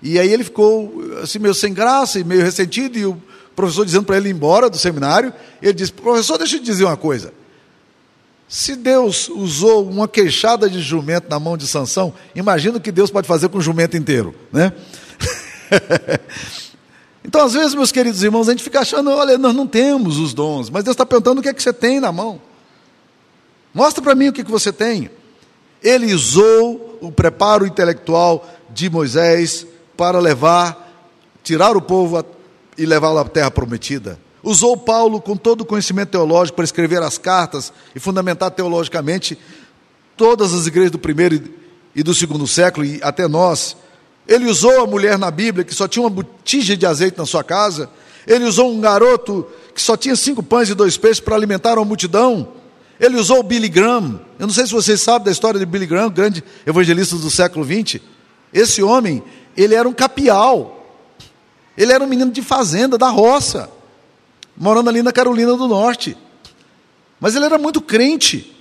E 0.00 0.18
aí 0.18 0.32
ele 0.32 0.44
ficou 0.44 1.02
assim, 1.22 1.38
meio 1.38 1.54
sem 1.54 1.74
graça 1.74 2.20
e 2.20 2.24
meio 2.24 2.42
ressentido, 2.42 2.98
e 2.98 3.04
o 3.04 3.20
professor 3.58 3.84
dizendo 3.84 4.04
para 4.04 4.16
ele 4.16 4.28
ir 4.28 4.32
embora 4.32 4.70
do 4.70 4.78
seminário. 4.78 5.34
Ele 5.60 5.72
disse: 5.72 5.92
professor, 5.92 6.38
deixa 6.38 6.56
eu 6.56 6.60
te 6.60 6.66
dizer 6.66 6.84
uma 6.84 6.96
coisa. 6.96 7.32
Se 8.48 8.76
Deus 8.76 9.28
usou 9.28 9.86
uma 9.86 10.06
queixada 10.06 10.70
de 10.70 10.80
jumento 10.80 11.28
na 11.28 11.38
mão 11.40 11.56
de 11.56 11.66
Sansão, 11.66 12.14
imagina 12.34 12.78
o 12.78 12.80
que 12.80 12.92
Deus 12.92 13.10
pode 13.10 13.26
fazer 13.26 13.48
com 13.48 13.58
o 13.58 13.60
jumento 13.60 13.96
inteiro, 13.96 14.34
né? 14.52 14.72
Então, 17.24 17.44
às 17.44 17.52
vezes, 17.52 17.74
meus 17.74 17.92
queridos 17.92 18.22
irmãos, 18.22 18.48
a 18.48 18.52
gente 18.52 18.62
fica 18.62 18.80
achando, 18.80 19.10
olha, 19.10 19.36
nós 19.36 19.54
não 19.54 19.66
temos 19.66 20.16
os 20.16 20.32
dons, 20.32 20.70
mas 20.70 20.82
Deus 20.82 20.94
está 20.94 21.04
perguntando 21.04 21.40
o 21.40 21.42
que 21.42 21.50
é 21.50 21.52
que 21.52 21.62
você 21.62 21.74
tem 21.74 22.00
na 22.00 22.10
mão. 22.10 22.40
Mostra 23.74 24.02
para 24.02 24.14
mim 24.14 24.28
o 24.28 24.32
que, 24.32 24.40
é 24.40 24.44
que 24.44 24.50
você 24.50 24.72
tem. 24.72 25.10
Ele 25.82 26.14
usou 26.14 26.98
o 27.02 27.12
preparo 27.12 27.66
intelectual 27.66 28.48
de 28.70 28.88
Moisés 28.88 29.66
para 29.94 30.18
levar, 30.18 30.90
tirar 31.42 31.76
o 31.76 31.82
povo 31.82 32.24
e 32.78 32.86
levá-lo 32.86 33.18
à 33.18 33.24
terra 33.24 33.50
prometida. 33.50 34.18
Usou 34.42 34.76
Paulo 34.76 35.20
com 35.20 35.36
todo 35.36 35.62
o 35.62 35.64
conhecimento 35.64 36.10
teológico 36.10 36.56
para 36.56 36.64
escrever 36.64 37.02
as 37.02 37.18
cartas 37.18 37.72
e 37.94 37.98
fundamentar 37.98 38.52
teologicamente 38.52 39.36
todas 40.16 40.54
as 40.54 40.66
igrejas 40.66 40.92
do 40.92 40.98
primeiro 40.98 41.42
e 41.94 42.02
do 42.02 42.14
segundo 42.14 42.46
século 42.46 42.86
e 42.86 43.00
até 43.02 43.26
nós. 43.26 43.76
Ele 44.26 44.46
usou 44.46 44.82
a 44.82 44.86
mulher 44.86 45.18
na 45.18 45.30
Bíblia 45.30 45.64
que 45.64 45.74
só 45.74 45.88
tinha 45.88 46.02
uma 46.02 46.10
botija 46.10 46.76
de 46.76 46.86
azeite 46.86 47.18
na 47.18 47.26
sua 47.26 47.42
casa. 47.42 47.90
Ele 48.26 48.44
usou 48.44 48.72
um 48.72 48.80
garoto 48.80 49.46
que 49.74 49.82
só 49.82 49.96
tinha 49.96 50.14
cinco 50.14 50.42
pães 50.42 50.68
e 50.68 50.74
dois 50.74 50.96
peixes 50.96 51.18
para 51.18 51.34
alimentar 51.34 51.74
uma 51.74 51.84
multidão. 51.84 52.48
Ele 53.00 53.16
usou 53.16 53.42
Billy 53.42 53.68
Graham. 53.68 54.20
Eu 54.38 54.46
não 54.46 54.54
sei 54.54 54.66
se 54.66 54.72
vocês 54.72 55.00
sabem 55.00 55.26
da 55.26 55.30
história 55.30 55.58
de 55.58 55.66
Billy 55.66 55.86
Graham, 55.86 56.10
grande 56.10 56.44
evangelista 56.66 57.16
do 57.16 57.30
século 57.30 57.64
XX. 57.64 58.00
Esse 58.52 58.82
homem, 58.82 59.22
ele 59.56 59.74
era 59.74 59.88
um 59.88 59.92
capial. 59.92 60.77
Ele 61.78 61.92
era 61.92 62.02
um 62.02 62.08
menino 62.08 62.30
de 62.32 62.42
fazenda, 62.42 62.98
da 62.98 63.08
roça, 63.08 63.70
morando 64.56 64.90
ali 64.90 65.02
na 65.02 65.12
Carolina 65.12 65.56
do 65.56 65.68
Norte. 65.68 66.16
Mas 67.20 67.36
ele 67.36 67.44
era 67.44 67.56
muito 67.56 67.80
crente. 67.80 68.54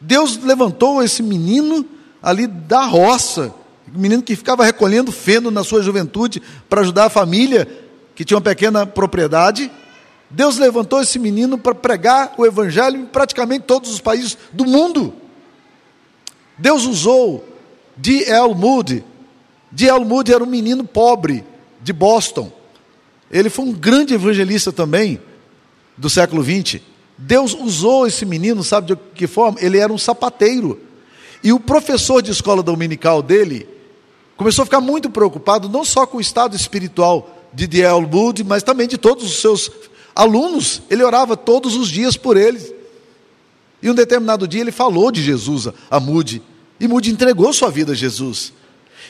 Deus 0.00 0.36
levantou 0.36 1.02
esse 1.02 1.22
menino 1.22 1.84
ali 2.22 2.46
da 2.46 2.84
roça 2.84 3.52
menino 3.94 4.22
que 4.22 4.36
ficava 4.36 4.64
recolhendo 4.64 5.12
feno 5.12 5.50
na 5.50 5.62
sua 5.62 5.82
juventude 5.82 6.42
para 6.68 6.80
ajudar 6.80 7.06
a 7.06 7.10
família, 7.10 7.68
que 8.14 8.24
tinha 8.24 8.36
uma 8.36 8.42
pequena 8.42 8.86
propriedade. 8.86 9.70
Deus 10.30 10.56
levantou 10.56 11.02
esse 11.02 11.18
menino 11.18 11.58
para 11.58 11.74
pregar 11.74 12.34
o 12.38 12.46
evangelho 12.46 13.00
em 13.00 13.04
praticamente 13.04 13.64
todos 13.66 13.92
os 13.92 14.00
países 14.00 14.38
do 14.52 14.64
mundo. 14.64 15.12
Deus 16.56 16.84
usou 16.84 17.44
D.L. 17.96 18.54
Moody. 18.54 19.04
D.L. 19.70 20.04
Moody 20.04 20.32
era 20.32 20.42
um 20.42 20.46
menino 20.46 20.84
pobre 20.84 21.44
de 21.82 21.92
Boston. 21.92 22.52
Ele 23.30 23.50
foi 23.50 23.64
um 23.64 23.72
grande 23.72 24.14
evangelista 24.14 24.72
também 24.72 25.20
do 25.96 26.08
século 26.08 26.42
XX. 26.42 26.80
Deus 27.16 27.54
usou 27.54 28.06
esse 28.06 28.24
menino, 28.24 28.62
sabe 28.62 28.94
de 28.94 29.00
que 29.14 29.26
forma? 29.26 29.58
Ele 29.60 29.78
era 29.78 29.92
um 29.92 29.98
sapateiro. 29.98 30.80
E 31.42 31.52
o 31.52 31.60
professor 31.60 32.22
de 32.22 32.30
escola 32.30 32.62
dominical 32.62 33.22
dele 33.22 33.68
começou 34.36 34.62
a 34.62 34.66
ficar 34.66 34.80
muito 34.80 35.10
preocupado, 35.10 35.68
não 35.68 35.84
só 35.84 36.06
com 36.06 36.18
o 36.18 36.20
estado 36.20 36.56
espiritual 36.56 37.38
de 37.52 37.66
D.L. 37.66 38.06
Moody, 38.06 38.44
mas 38.44 38.62
também 38.62 38.88
de 38.88 38.96
todos 38.96 39.24
os 39.24 39.40
seus 39.40 39.70
alunos. 40.14 40.82
Ele 40.88 41.02
orava 41.02 41.36
todos 41.36 41.76
os 41.76 41.88
dias 41.88 42.16
por 42.16 42.36
eles. 42.36 42.72
E 43.82 43.90
um 43.90 43.94
determinado 43.94 44.46
dia 44.46 44.60
ele 44.60 44.72
falou 44.72 45.10
de 45.10 45.22
Jesus 45.22 45.68
a 45.90 45.98
Moody. 45.98 46.42
E 46.78 46.86
Moody 46.86 47.10
entregou 47.10 47.52
sua 47.52 47.70
vida 47.70 47.92
a 47.92 47.96
Jesus. 47.96 48.52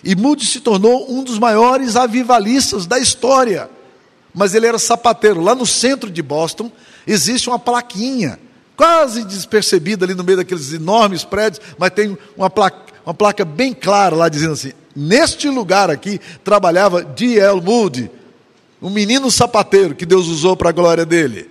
E 0.03 0.17
Moody 0.17 0.45
se 0.45 0.61
tornou 0.61 1.11
um 1.11 1.23
dos 1.23 1.39
maiores 1.39 1.97
avivalistas 1.97 2.87
da 2.87 2.99
história. 2.99 3.71
Mas 4.35 4.55
ele 4.55 4.67
era 4.67 4.79
sapateiro. 4.79 5.41
Lá 5.41 5.55
no 5.55 5.67
centro 5.67 6.11
de 6.11 6.23
Boston 6.23 6.71
existe 7.07 7.49
uma 7.49 7.59
plaquinha, 7.59 8.39
quase 8.77 9.25
despercebida 9.25 10.05
ali 10.05 10.15
no 10.15 10.25
meio 10.25 10.39
daqueles 10.39 10.73
enormes 10.73 11.25
prédios, 11.25 11.65
mas 11.79 11.91
tem 11.91 12.17
uma 12.37 12.51
placa, 12.51 12.93
uma 13.05 13.15
placa 13.15 13.45
bem 13.45 13.73
clara 13.75 14.17
lá 14.17 14.29
dizendo 14.29 14.55
assim: 14.55 14.73
Neste 14.95 15.49
lugar 15.49 15.91
aqui 15.91 16.21
trabalhava 16.43 17.03
D.L. 17.03 17.61
Moody, 17.61 18.11
um 18.81 18.91
menino 18.91 19.31
sapateiro 19.31 19.95
que 19.95 20.07
Deus 20.07 20.27
usou 20.27 20.57
para 20.57 20.71
a 20.71 20.73
glória 20.73 21.07
dele. 21.07 21.51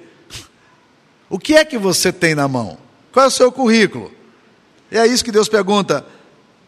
O 1.30 1.40
que 1.40 1.56
é 1.56 1.64
que 1.64 1.78
você 1.78 2.12
tem 2.12 2.36
na 2.36 2.48
mão? 2.48 2.78
Qual 3.12 3.24
é 3.24 3.28
o 3.28 3.32
seu 3.32 3.52
currículo? 3.52 4.12
E 4.92 4.98
é 4.98 5.08
isso 5.08 5.24
que 5.24 5.32
Deus 5.32 5.48
pergunta 5.48 6.06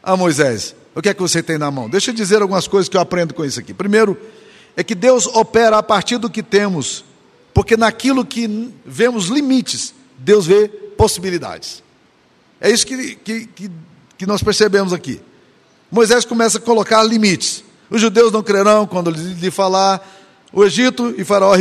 a 0.02 0.16
Moisés: 0.16 0.76
O 0.96 1.02
que 1.02 1.10
é 1.10 1.14
que 1.14 1.22
você 1.22 1.42
tem 1.42 1.58
na 1.58 1.72
mão? 1.72 1.90
Deixa 1.90 2.12
eu 2.12 2.16
dizer 2.16 2.42
algumas 2.42 2.68
coisas 2.68 2.88
que 2.88 2.96
eu 2.96 3.02
aprendo 3.02 3.34
com 3.34 3.44
isso 3.44 3.60
aqui. 3.60 3.74
Primeiro, 3.74 4.18
é 4.76 4.84
que 4.84 4.94
Deus 4.96 5.26
opera 5.28 5.78
a 5.78 5.84
partir 5.84 6.18
do 6.18 6.30
que 6.30 6.44
temos, 6.44 7.04
porque 7.54 7.76
naquilo 7.76 8.26
que 8.26 8.72
vemos 8.86 9.26
limites, 9.28 9.94
Deus 10.18 10.46
vê 10.46 10.68
possibilidades. 10.68 11.84
É 12.62 12.70
isso 12.70 12.86
que, 12.86 13.16
que, 13.16 13.46
que, 13.48 13.72
que 14.18 14.26
nós 14.26 14.44
percebemos 14.44 14.94
aqui. 14.94 15.20
Moisés 15.92 16.26
começa 16.26 16.58
a 16.58 16.62
colocar 16.62 17.04
limites. 17.04 17.64
Os 17.90 18.02
judeus 18.02 18.32
não 18.32 18.42
crerão 18.42 18.88
quando 18.88 19.12
lhe 19.12 19.52
falar, 19.52 20.02
o 20.52 20.64
Egito 20.64 21.14
e 21.18 21.24
Faraó 21.24 21.56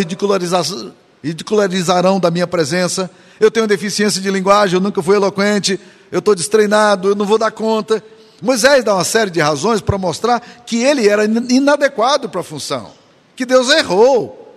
ridicularizarão 1.22 2.20
da 2.20 2.30
minha 2.30 2.46
presença. 2.46 3.10
Eu 3.40 3.50
tenho 3.50 3.66
deficiência 3.66 4.20
de 4.20 4.30
linguagem, 4.30 4.76
eu 4.76 4.80
nunca 4.80 5.02
fui 5.02 5.16
eloquente, 5.16 5.80
eu 6.10 6.20
estou 6.20 6.34
destreinado, 6.34 7.08
eu 7.08 7.14
não 7.14 7.26
vou 7.26 7.38
dar 7.38 7.50
conta. 7.50 8.02
Moisés 8.42 8.82
dá 8.82 8.94
uma 8.94 9.04
série 9.04 9.30
de 9.30 9.40
razões 9.40 9.80
para 9.80 9.96
mostrar 9.96 10.40
que 10.66 10.82
ele 10.82 11.08
era 11.08 11.24
inadequado 11.24 12.28
para 12.28 12.40
a 12.40 12.44
função, 12.44 12.90
que 13.36 13.46
Deus 13.46 13.70
errou. 13.70 14.52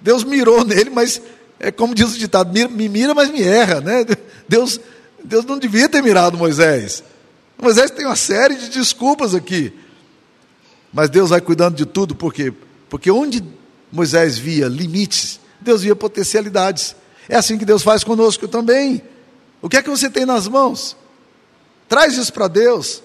Deus 0.00 0.22
mirou 0.22 0.62
nele, 0.64 0.90
mas 0.90 1.20
é 1.58 1.72
como 1.72 1.96
diz 1.96 2.14
o 2.14 2.18
ditado: 2.18 2.52
me 2.52 2.88
mira, 2.88 3.12
mas 3.12 3.28
me 3.28 3.42
erra. 3.42 3.80
Né? 3.80 4.06
Deus, 4.48 4.78
Deus 5.24 5.44
não 5.44 5.58
devia 5.58 5.88
ter 5.88 6.00
mirado 6.00 6.38
Moisés. 6.38 7.02
Moisés 7.60 7.90
tem 7.90 8.06
uma 8.06 8.14
série 8.14 8.54
de 8.54 8.68
desculpas 8.68 9.34
aqui. 9.34 9.72
Mas 10.92 11.10
Deus 11.10 11.30
vai 11.30 11.40
cuidando 11.40 11.74
de 11.74 11.84
tudo, 11.84 12.14
por 12.14 12.32
quê? 12.32 12.52
Porque 12.88 13.10
onde 13.10 13.42
Moisés 13.90 14.38
via 14.38 14.68
limites, 14.68 15.40
Deus 15.60 15.82
via 15.82 15.96
potencialidades. 15.96 16.94
É 17.28 17.34
assim 17.34 17.58
que 17.58 17.64
Deus 17.64 17.82
faz 17.82 18.04
conosco 18.04 18.46
também. 18.46 19.02
O 19.60 19.68
que 19.68 19.76
é 19.76 19.82
que 19.82 19.90
você 19.90 20.08
tem 20.08 20.24
nas 20.24 20.46
mãos? 20.46 20.96
Traz 21.88 22.16
isso 22.16 22.32
para 22.32 22.48
Deus. 22.48 23.02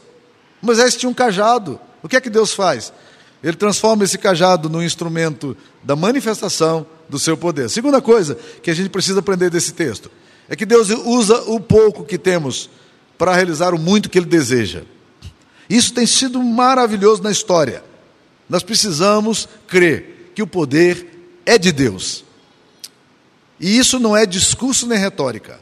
Moisés 0.61 0.95
tinha 0.95 1.09
um 1.09 1.13
cajado. 1.13 1.79
O 2.03 2.09
que 2.09 2.15
é 2.15 2.21
que 2.21 2.29
Deus 2.29 2.53
faz? 2.53 2.91
Ele 3.43 3.55
transforma 3.55 4.03
esse 4.03 4.17
cajado 4.17 4.69
num 4.69 4.83
instrumento 4.83 5.57
da 5.83 5.95
manifestação 5.95 6.85
do 7.09 7.17
seu 7.17 7.35
poder. 7.35 7.69
Segunda 7.69 8.01
coisa 8.01 8.37
que 8.61 8.69
a 8.69 8.73
gente 8.73 8.89
precisa 8.89 9.19
aprender 9.19 9.49
desse 9.49 9.73
texto 9.73 10.11
é 10.47 10.55
que 10.55 10.65
Deus 10.65 10.89
usa 10.89 11.41
o 11.43 11.59
pouco 11.59 12.03
que 12.03 12.17
temos 12.17 12.69
para 13.17 13.33
realizar 13.33 13.73
o 13.73 13.79
muito 13.79 14.09
que 14.09 14.17
Ele 14.17 14.25
deseja. 14.25 14.83
Isso 15.69 15.93
tem 15.93 16.05
sido 16.05 16.41
maravilhoso 16.43 17.23
na 17.23 17.31
história. 17.31 17.83
Nós 18.49 18.61
precisamos 18.61 19.47
crer 19.67 20.31
que 20.35 20.43
o 20.43 20.47
poder 20.47 21.39
é 21.45 21.57
de 21.57 21.71
Deus. 21.71 22.25
E 23.59 23.77
isso 23.77 23.99
não 23.99 24.17
é 24.17 24.25
discurso 24.25 24.85
nem 24.87 24.97
retórica. 24.97 25.59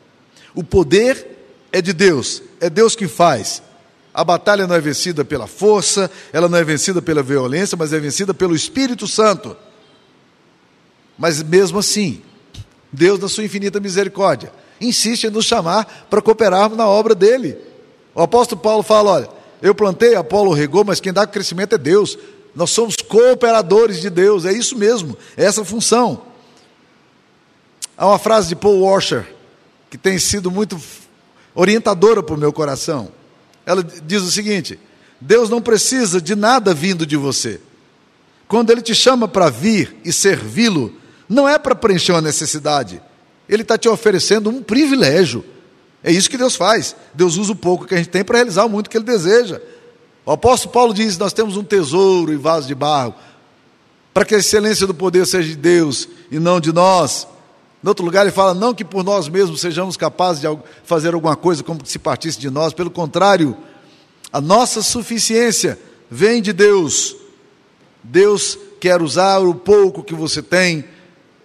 O 0.56 0.64
poder 0.64 1.39
é 1.72 1.82
de 1.82 1.94
Deus, 1.94 2.42
é 2.60 2.70
Deus 2.70 2.96
que 2.96 3.08
faz. 3.08 3.62
A 4.14 4.24
batalha 4.24 4.66
não 4.66 4.76
é 4.76 4.82
vencida 4.82 5.24
pela 5.24 5.48
força, 5.48 6.10
ela 6.34 6.50
não 6.50 6.58
é 6.58 6.64
vencida 6.64 7.02
pela 7.02 7.22
violência, 7.22 7.78
mas 7.78 7.94
é 7.94 8.00
vencida 8.00 8.34
pelo 8.34 8.56
Espírito 8.56 9.08
Santo. 9.08 9.56
Mas 11.18 11.44
mesmo 11.44 11.80
assim, 11.80 12.22
Deus, 12.92 13.20
na 13.20 13.28
sua 13.28 13.44
infinita 13.44 13.80
misericórdia, 13.80 14.52
insiste 14.82 15.26
em 15.26 15.30
nos 15.30 15.46
chamar 15.46 16.08
para 16.10 16.22
cooperarmos 16.22 16.78
na 16.78 16.88
obra 16.88 17.14
dele. 17.14 17.58
O 18.16 18.22
apóstolo 18.22 18.62
Paulo 18.62 18.84
fala: 18.84 19.12
olha, 19.12 19.30
eu 19.62 19.76
plantei, 19.76 20.16
Apolo 20.16 20.54
regou, 20.54 20.84
mas 20.84 21.00
quem 21.00 21.14
dá 21.14 21.28
crescimento 21.28 21.76
é 21.76 21.78
Deus. 21.78 22.18
Nós 22.56 22.72
somos 22.72 22.96
cooperadores 22.96 24.02
de 24.02 24.10
Deus, 24.10 24.44
é 24.44 24.52
isso 24.52 24.78
mesmo, 24.78 25.18
é 25.38 25.44
essa 25.46 25.64
função. 25.64 26.24
Há 27.96 28.08
uma 28.08 28.18
frase 28.18 28.50
de 28.50 28.56
Paul 28.56 28.82
Washer 28.82 29.26
que 29.90 29.98
tem 29.98 30.18
sido 30.18 30.50
muito 30.50 30.80
orientadora 31.54 32.22
para 32.24 32.36
o 32.36 32.40
meu 32.40 32.54
coração. 32.54 33.10
Ela 33.66 33.84
diz 33.84 34.22
o 34.22 34.32
seguinte: 34.32 34.80
Deus 35.20 35.50
não 35.50 35.62
precisa 35.62 36.22
de 36.22 36.36
nada 36.36 36.74
vindo 36.74 37.06
de 37.06 37.18
você. 37.18 37.60
Quando 38.48 38.72
Ele 38.72 38.82
te 38.82 38.96
chama 38.96 39.28
para 39.28 39.50
vir 39.50 39.96
e 40.04 40.12
servi-lo, 40.12 40.94
não 41.28 41.48
é 41.48 41.60
para 41.60 41.76
preencher 41.76 42.14
uma 42.14 42.22
necessidade, 42.22 43.02
Ele 43.48 43.62
está 43.62 43.78
te 43.78 43.88
oferecendo 43.88 44.50
um 44.50 44.64
privilégio. 44.64 45.46
É 46.04 46.12
isso 46.12 46.30
que 46.30 46.38
Deus 46.38 46.56
faz. 46.56 46.96
Deus 47.14 47.38
usa 47.38 47.52
o 47.52 47.56
pouco 47.56 47.86
que 47.86 47.94
a 47.94 47.98
gente 47.98 48.10
tem 48.10 48.24
para 48.24 48.38
realizar 48.38 48.66
o 48.66 48.70
muito 48.70 48.90
que 48.90 48.98
Ele 48.98 49.06
deseja. 49.06 49.62
O 50.26 50.32
apóstolo 50.32 50.74
Paulo 50.74 50.94
diz: 50.94 51.18
Nós 51.18 51.34
temos 51.34 51.58
um 51.58 51.64
tesouro 51.64 52.34
em 52.34 52.38
vaso 52.38 52.68
de 52.68 52.74
barro, 52.74 53.14
para 54.14 54.26
que 54.26 54.34
a 54.34 54.40
excelência 54.40 54.88
do 54.88 54.94
poder 54.94 55.28
seja 55.28 55.50
de 55.50 55.56
Deus 55.56 56.08
e 56.32 56.40
não 56.40 56.60
de 56.60 56.72
nós. 56.72 57.28
Em 57.84 57.88
outro 57.88 58.06
lugar, 58.06 58.24
ele 58.24 58.32
fala: 58.32 58.54
Não 58.54 58.74
que 58.74 58.84
por 58.84 59.04
nós 59.04 59.28
mesmos 59.30 59.62
sejamos 59.62 59.96
capazes 59.96 60.42
de 60.42 60.48
fazer 60.84 61.14
alguma 61.14 61.36
coisa 61.36 61.64
como 61.64 61.86
se 61.86 61.98
partisse 61.98 62.40
de 62.40 62.50
nós, 62.50 62.74
pelo 62.74 62.92
contrário, 62.92 63.56
a 64.32 64.42
nossa 64.42 64.82
suficiência 64.82 65.80
vem 66.10 66.42
de 66.42 66.54
Deus. 66.54 67.16
Deus 68.04 68.58
quer 68.80 69.02
usar 69.02 69.40
o 69.40 69.54
pouco 69.54 70.04
que 70.04 70.14
você 70.14 70.42
tem 70.42 70.86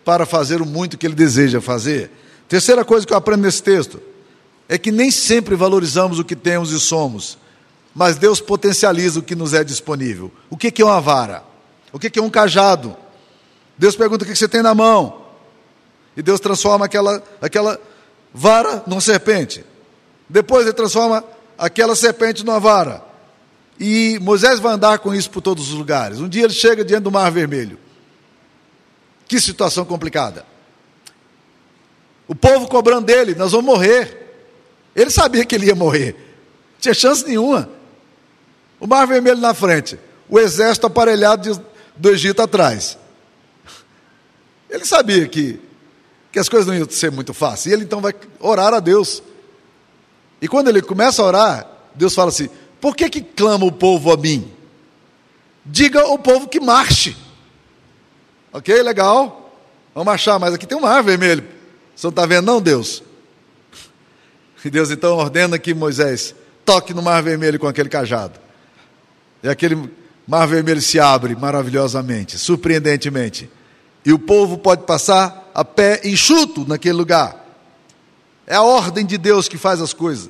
para 0.05 0.27
fazer 0.27 0.61
o 0.61 0.67
muito 0.67 0.99
que 0.99 1.07
Ele 1.07 1.15
deseja 1.15 1.61
fazer. 1.61 2.11
Terceira 2.49 2.85
coisa 2.85 3.07
que 3.07 3.13
eu 3.13 3.17
aprendo 3.17 3.43
nesse 3.43 3.63
texto 3.63 4.01
é 4.69 4.77
que 4.77 4.93
nem 4.93 5.11
sempre 5.11 5.55
valorizamos 5.55 6.19
o 6.19 6.25
que 6.25 6.37
temos 6.37 6.73
e 6.73 6.81
somos, 6.81 7.39
mas 7.95 8.17
Deus 8.17 8.41
potencializa 8.41 9.21
o 9.21 9.23
que 9.23 9.35
nos 9.35 9.55
é 9.55 9.65
disponível. 9.65 10.31
O 10.51 10.57
que 10.57 10.83
é 10.83 10.85
uma 10.85 11.01
vara? 11.01 11.43
O 11.93 11.99
que 11.99 12.19
é 12.19 12.23
um 12.23 12.31
cajado? 12.31 12.97
Deus 13.79 13.97
pergunta 13.97 14.25
o 14.25 14.27
que 14.27 14.35
você 14.35 14.49
tem 14.49 14.63
na 14.63 14.75
mão, 14.75 15.24
e 16.17 16.23
Deus 16.23 16.41
transforma 16.41 16.87
aquela, 16.87 17.23
aquela 17.41 17.81
vara 18.33 18.83
numa 18.87 19.01
serpente. 19.01 19.65
Depois 20.29 20.65
Ele 20.65 20.73
transforma 20.73 21.25
aquela 21.59 21.95
serpente 21.95 22.45
numa 22.45 22.61
vara. 22.61 23.03
E 23.79 24.19
Moisés 24.21 24.61
vai 24.61 24.75
andar 24.75 24.99
com 24.99 25.15
isso 25.15 25.31
por 25.31 25.41
todos 25.41 25.69
os 25.69 25.75
lugares. 25.75 26.21
Um 26.21 26.29
dia 26.29 26.45
ele 26.45 26.53
chega 26.53 26.85
diante 26.85 27.03
do 27.05 27.11
Mar 27.11 27.31
Vermelho. 27.31 27.79
Que 29.27 29.41
situação 29.41 29.85
complicada. 29.85 30.47
O 32.29 32.35
povo 32.35 32.69
cobrando 32.69 33.07
dele, 33.07 33.35
nós 33.35 33.53
vamos 33.53 33.67
morrer. 33.67 34.21
Ele 34.95 35.11
sabia 35.11 35.45
que 35.45 35.55
ele 35.55 35.67
ia 35.67 35.75
morrer. 35.75 36.13
Não 36.13 36.81
tinha 36.81 36.95
chance 36.95 37.27
nenhuma. 37.27 37.69
O 38.79 38.87
Mar 38.87 39.07
Vermelho 39.07 39.41
na 39.41 39.55
frente, 39.55 39.99
o 40.29 40.39
exército 40.39 40.87
aparelhado 40.87 41.55
de, 41.55 41.61
do 41.97 42.11
Egito 42.11 42.43
atrás. 42.43 42.99
Ele 44.71 44.85
sabia 44.85 45.27
que, 45.27 45.61
que 46.35 46.41
as 46.41 46.49
coisas 46.49 46.67
não 46.67 46.75
iam 46.75 46.91
ser 46.91 47.13
muito 47.13 47.33
fáceis. 47.33 47.67
E 47.67 47.73
ele 47.73 47.85
então 47.85 48.01
vai 48.01 48.13
orar 48.41 48.75
a 48.75 48.81
Deus. 48.81 49.23
E 50.43 50.49
quando 50.49 50.67
ele 50.67 50.83
começa 50.83 51.23
a 51.23 51.27
orar, 51.27 51.67
Deus 51.95 52.13
fala 52.13 52.31
assim: 52.31 52.49
Por 52.81 52.97
que, 52.97 53.09
que 53.09 53.21
clama 53.21 53.65
o 53.65 53.71
povo 53.71 54.13
a 54.13 54.17
mim? 54.17 54.53
Diga 55.65 56.01
ao 56.01 56.19
povo 56.19 56.49
que 56.49 56.59
marche. 56.59 57.17
Ok, 58.53 58.83
legal. 58.83 59.57
Vamos 59.95 60.07
marchar, 60.07 60.41
mas 60.41 60.53
aqui 60.53 60.67
tem 60.67 60.77
um 60.77 60.81
mar 60.81 61.05
vermelho. 61.05 61.45
Você 61.95 62.05
não 62.05 62.11
está 62.11 62.27
vendo, 62.27 62.47
não, 62.47 62.61
Deus? 62.61 63.01
E 64.65 64.69
Deus 64.69 64.91
então 64.91 65.17
ordena 65.17 65.57
que 65.57 65.73
Moisés 65.73 66.35
toque 66.65 66.93
no 66.93 67.01
mar 67.01 67.23
vermelho 67.23 67.61
com 67.61 67.69
aquele 67.69 67.89
cajado. 67.89 68.41
E 69.41 69.49
aquele 69.49 69.89
mar 70.27 70.47
vermelho 70.47 70.83
se 70.83 70.99
abre 70.99 71.37
maravilhosamente, 71.37 72.39
surpreendentemente. 72.39 73.49
E 74.05 74.13
o 74.13 74.19
povo 74.19 74.59
pode 74.59 74.83
passar 74.83 75.44
a 75.55 75.65
pé 75.65 76.01
enxuto 76.05 76.67
naquele 76.67 76.95
lugar. 76.95 77.43
É 78.47 78.57
a 78.57 78.63
ordem 78.63 79.07
de 79.07 79.17
Deus 79.17 79.49
que 79.49 79.57
faz 79.57 79.81
as 79.81 79.93
coisas. 79.93 80.29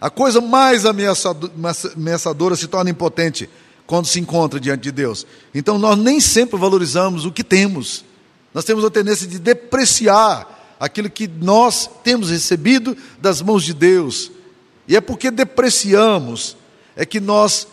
A 0.00 0.10
coisa 0.10 0.40
mais 0.40 0.84
ameaçadora 0.84 2.56
se 2.56 2.66
torna 2.66 2.90
impotente 2.90 3.48
quando 3.86 4.06
se 4.06 4.18
encontra 4.20 4.58
diante 4.58 4.82
de 4.82 4.92
Deus. 4.92 5.26
Então 5.54 5.78
nós 5.78 5.96
nem 5.96 6.20
sempre 6.20 6.58
valorizamos 6.58 7.24
o 7.24 7.32
que 7.32 7.44
temos. 7.44 8.04
Nós 8.52 8.64
temos 8.64 8.84
a 8.84 8.90
tendência 8.90 9.26
de 9.26 9.38
depreciar 9.38 10.76
aquilo 10.78 11.08
que 11.08 11.28
nós 11.28 11.88
temos 12.02 12.30
recebido 12.30 12.96
das 13.20 13.40
mãos 13.40 13.64
de 13.64 13.72
Deus. 13.72 14.30
E 14.88 14.96
é 14.96 15.00
porque 15.00 15.30
depreciamos 15.30 16.56
é 16.94 17.06
que 17.06 17.20
nós 17.20 17.66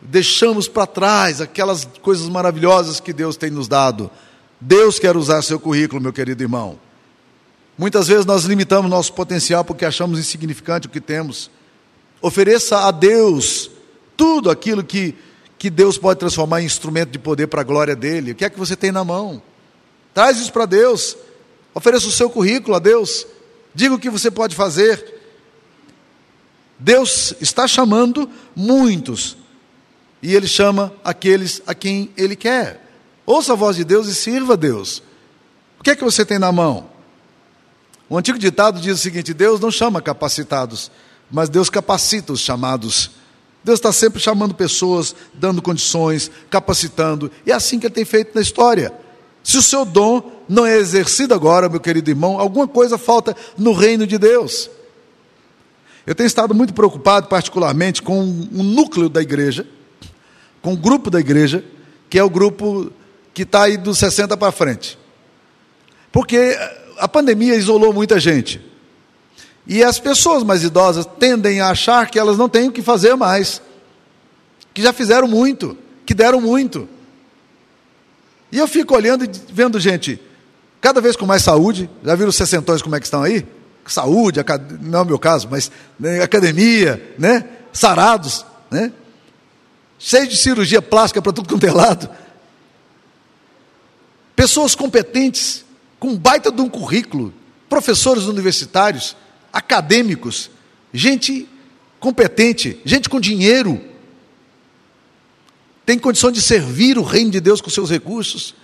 deixamos 0.00 0.66
para 0.66 0.86
trás 0.86 1.40
aquelas 1.40 1.86
coisas 2.02 2.28
maravilhosas 2.28 3.00
que 3.00 3.12
Deus 3.12 3.36
tem 3.36 3.50
nos 3.50 3.68
dado. 3.68 4.10
Deus 4.60 4.98
quer 4.98 5.16
usar 5.16 5.42
seu 5.42 5.58
currículo, 5.58 6.02
meu 6.02 6.12
querido 6.12 6.42
irmão. 6.42 6.78
Muitas 7.78 8.08
vezes 8.08 8.26
nós 8.26 8.44
limitamos 8.44 8.90
nosso 8.90 9.12
potencial 9.14 9.64
porque 9.64 9.86
achamos 9.86 10.18
insignificante 10.18 10.86
o 10.86 10.90
que 10.90 11.00
temos. 11.00 11.50
Ofereça 12.20 12.80
a 12.80 12.90
Deus 12.90 13.70
tudo 14.16 14.50
aquilo 14.50 14.84
que, 14.84 15.14
que 15.58 15.70
Deus 15.70 15.96
pode 15.96 16.20
transformar 16.20 16.60
em 16.60 16.66
instrumento 16.66 17.10
de 17.10 17.18
poder 17.18 17.46
para 17.46 17.62
a 17.62 17.64
glória 17.64 17.96
dele. 17.96 18.32
O 18.32 18.34
que 18.34 18.44
é 18.44 18.50
que 18.50 18.58
você 18.58 18.76
tem 18.76 18.92
na 18.92 19.02
mão? 19.02 19.42
Traz 20.12 20.38
isso 20.38 20.52
para 20.52 20.66
Deus. 20.66 21.16
Ofereça 21.72 22.06
o 22.06 22.12
seu 22.12 22.28
currículo 22.28 22.76
a 22.76 22.78
Deus. 22.78 23.26
Diga 23.74 23.94
o 23.94 23.98
que 23.98 24.10
você 24.10 24.30
pode 24.30 24.54
fazer. 24.54 25.02
Deus 26.78 27.34
está 27.40 27.66
chamando 27.66 28.28
muitos. 28.54 29.38
E 30.22 30.34
Ele 30.34 30.46
chama 30.46 30.92
aqueles 31.02 31.62
a 31.66 31.74
quem 31.74 32.10
Ele 32.14 32.36
quer. 32.36 32.89
Ouça 33.26 33.52
a 33.52 33.56
voz 33.56 33.76
de 33.76 33.84
Deus 33.84 34.06
e 34.06 34.14
sirva 34.14 34.54
a 34.54 34.56
Deus. 34.56 35.02
O 35.78 35.82
que 35.82 35.90
é 35.90 35.96
que 35.96 36.04
você 36.04 36.24
tem 36.24 36.38
na 36.38 36.52
mão? 36.52 36.88
O 38.08 38.18
antigo 38.18 38.38
ditado 38.38 38.80
diz 38.80 38.98
o 38.98 39.02
seguinte: 39.02 39.32
Deus 39.32 39.60
não 39.60 39.70
chama 39.70 40.02
capacitados, 40.02 40.90
mas 41.30 41.48
Deus 41.48 41.70
capacita 41.70 42.32
os 42.32 42.40
chamados. 42.40 43.12
Deus 43.62 43.78
está 43.78 43.92
sempre 43.92 44.20
chamando 44.20 44.54
pessoas, 44.54 45.14
dando 45.34 45.60
condições, 45.62 46.30
capacitando, 46.48 47.30
e 47.44 47.52
é 47.52 47.54
assim 47.54 47.78
que 47.78 47.86
Ele 47.86 47.94
tem 47.94 48.04
feito 48.04 48.34
na 48.34 48.40
história. 48.40 48.92
Se 49.42 49.58
o 49.58 49.62
seu 49.62 49.84
dom 49.84 50.30
não 50.48 50.66
é 50.66 50.76
exercido 50.76 51.34
agora, 51.34 51.68
meu 51.68 51.80
querido 51.80 52.10
irmão, 52.10 52.38
alguma 52.38 52.66
coisa 52.66 52.98
falta 52.98 53.36
no 53.56 53.72
reino 53.72 54.06
de 54.06 54.18
Deus. 54.18 54.70
Eu 56.06 56.14
tenho 56.14 56.26
estado 56.26 56.54
muito 56.54 56.74
preocupado, 56.74 57.28
particularmente, 57.28 58.02
com 58.02 58.20
um 58.20 58.62
núcleo 58.62 59.08
da 59.08 59.22
igreja, 59.22 59.66
com 60.60 60.70
o 60.70 60.72
um 60.72 60.76
grupo 60.76 61.10
da 61.10 61.20
igreja, 61.20 61.64
que 62.08 62.18
é 62.18 62.24
o 62.24 62.30
grupo 62.30 62.90
que 63.40 63.44
está 63.44 63.62
aí 63.62 63.78
dos 63.78 63.96
60 63.96 64.36
para 64.36 64.52
frente. 64.52 64.98
Porque 66.12 66.58
a 66.98 67.08
pandemia 67.08 67.54
isolou 67.54 67.90
muita 67.90 68.20
gente. 68.20 68.60
E 69.66 69.82
as 69.82 69.98
pessoas 69.98 70.42
mais 70.42 70.62
idosas 70.62 71.06
tendem 71.18 71.58
a 71.58 71.70
achar 71.70 72.10
que 72.10 72.18
elas 72.18 72.36
não 72.36 72.50
têm 72.50 72.68
o 72.68 72.72
que 72.72 72.82
fazer 72.82 73.14
mais, 73.14 73.62
que 74.74 74.82
já 74.82 74.92
fizeram 74.92 75.26
muito, 75.26 75.74
que 76.04 76.12
deram 76.12 76.38
muito. 76.38 76.86
E 78.52 78.58
eu 78.58 78.68
fico 78.68 78.94
olhando 78.94 79.24
e 79.24 79.30
vendo 79.50 79.80
gente, 79.80 80.20
cada 80.78 81.00
vez 81.00 81.16
com 81.16 81.24
mais 81.24 81.42
saúde, 81.42 81.88
já 82.04 82.14
viram 82.14 82.28
os 82.28 82.36
sessentões 82.36 82.82
como 82.82 82.94
é 82.94 83.00
que 83.00 83.06
estão 83.06 83.22
aí? 83.22 83.46
Saúde, 83.86 84.40
não 84.82 84.98
é 84.98 85.02
o 85.02 85.06
meu 85.06 85.18
caso, 85.18 85.48
mas 85.50 85.70
né, 85.98 86.22
academia, 86.22 87.14
né? 87.18 87.46
Sarados, 87.72 88.44
né? 88.70 88.92
Cheio 89.98 90.28
de 90.28 90.36
cirurgia 90.36 90.82
plástica 90.82 91.22
para 91.22 91.32
tudo 91.32 91.48
quanto 91.48 91.64
é 91.64 91.72
lado. 91.72 92.06
Pessoas 94.40 94.74
competentes, 94.74 95.66
com 95.98 96.16
baita 96.16 96.50
de 96.50 96.62
um 96.62 96.68
currículo, 96.70 97.30
professores 97.68 98.22
universitários, 98.24 99.14
acadêmicos, 99.52 100.50
gente 100.94 101.46
competente, 101.98 102.80
gente 102.82 103.10
com 103.10 103.20
dinheiro, 103.20 103.78
tem 105.84 105.98
condição 105.98 106.32
de 106.32 106.40
servir 106.40 106.96
o 106.96 107.02
reino 107.02 107.30
de 107.30 107.38
Deus 107.38 107.60
com 107.60 107.68
seus 107.68 107.90
recursos, 107.90 108.54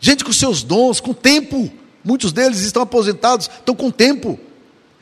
gente 0.00 0.24
com 0.24 0.32
seus 0.32 0.62
dons, 0.62 1.00
com 1.00 1.12
tempo. 1.12 1.70
Muitos 2.02 2.32
deles 2.32 2.60
estão 2.60 2.82
aposentados, 2.82 3.50
estão 3.58 3.74
com 3.74 3.90
tempo. 3.90 4.40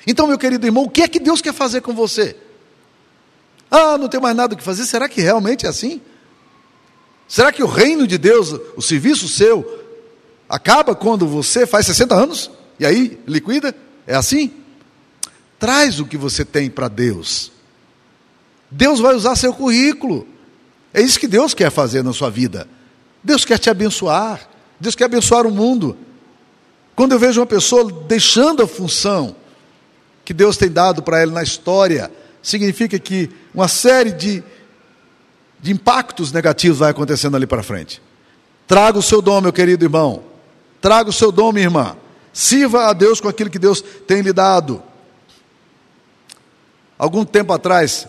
Então, 0.04 0.26
meu 0.26 0.36
querido 0.36 0.66
irmão, 0.66 0.82
o 0.82 0.90
que 0.90 1.02
é 1.02 1.06
que 1.06 1.20
Deus 1.20 1.40
quer 1.40 1.54
fazer 1.54 1.80
com 1.80 1.94
você? 1.94 2.36
Ah, 3.70 3.96
não 3.96 4.08
tem 4.08 4.20
mais 4.20 4.34
nada 4.34 4.54
o 4.54 4.56
que 4.56 4.64
fazer. 4.64 4.84
Será 4.84 5.08
que 5.08 5.20
realmente 5.20 5.64
é 5.64 5.68
assim? 5.68 6.00
Será 7.28 7.52
que 7.52 7.62
o 7.62 7.68
reino 7.68 8.04
de 8.04 8.18
Deus, 8.18 8.52
o 8.76 8.82
serviço 8.82 9.28
seu, 9.28 9.81
acaba 10.52 10.94
quando 10.94 11.26
você 11.26 11.66
faz 11.66 11.86
60 11.86 12.14
anos? 12.14 12.50
E 12.78 12.84
aí 12.84 13.18
liquida? 13.26 13.74
É 14.06 14.14
assim? 14.14 14.52
Traz 15.58 15.98
o 15.98 16.04
que 16.04 16.18
você 16.18 16.44
tem 16.44 16.68
para 16.68 16.88
Deus. 16.88 17.50
Deus 18.70 19.00
vai 19.00 19.14
usar 19.14 19.34
seu 19.34 19.54
currículo. 19.54 20.26
É 20.92 21.00
isso 21.00 21.18
que 21.18 21.26
Deus 21.26 21.54
quer 21.54 21.70
fazer 21.70 22.04
na 22.04 22.12
sua 22.12 22.28
vida. 22.28 22.68
Deus 23.24 23.46
quer 23.46 23.58
te 23.58 23.70
abençoar. 23.70 24.46
Deus 24.78 24.94
quer 24.94 25.04
abençoar 25.04 25.46
o 25.46 25.50
mundo. 25.50 25.96
Quando 26.94 27.12
eu 27.12 27.18
vejo 27.18 27.40
uma 27.40 27.46
pessoa 27.46 27.90
deixando 28.06 28.62
a 28.62 28.66
função 28.66 29.34
que 30.22 30.34
Deus 30.34 30.58
tem 30.58 30.70
dado 30.70 31.02
para 31.02 31.22
ela 31.22 31.32
na 31.32 31.42
história, 31.42 32.12
significa 32.42 32.98
que 32.98 33.30
uma 33.54 33.68
série 33.68 34.12
de, 34.12 34.44
de 35.58 35.72
impactos 35.72 36.30
negativos 36.30 36.80
vai 36.80 36.90
acontecendo 36.90 37.36
ali 37.36 37.46
para 37.46 37.62
frente. 37.62 38.02
Traga 38.66 38.98
o 38.98 39.02
seu 39.02 39.22
dom, 39.22 39.40
meu 39.40 39.52
querido 39.52 39.82
irmão. 39.82 40.31
Traga 40.82 41.10
o 41.10 41.12
seu 41.12 41.30
dom, 41.30 41.52
minha 41.52 41.66
irmã. 41.66 41.96
Sirva 42.32 42.86
a 42.88 42.92
Deus 42.92 43.20
com 43.20 43.28
aquilo 43.28 43.48
que 43.48 43.58
Deus 43.58 43.80
tem 43.80 44.20
lhe 44.20 44.32
dado. 44.32 44.82
Algum 46.98 47.24
tempo 47.24 47.52
atrás, 47.52 48.08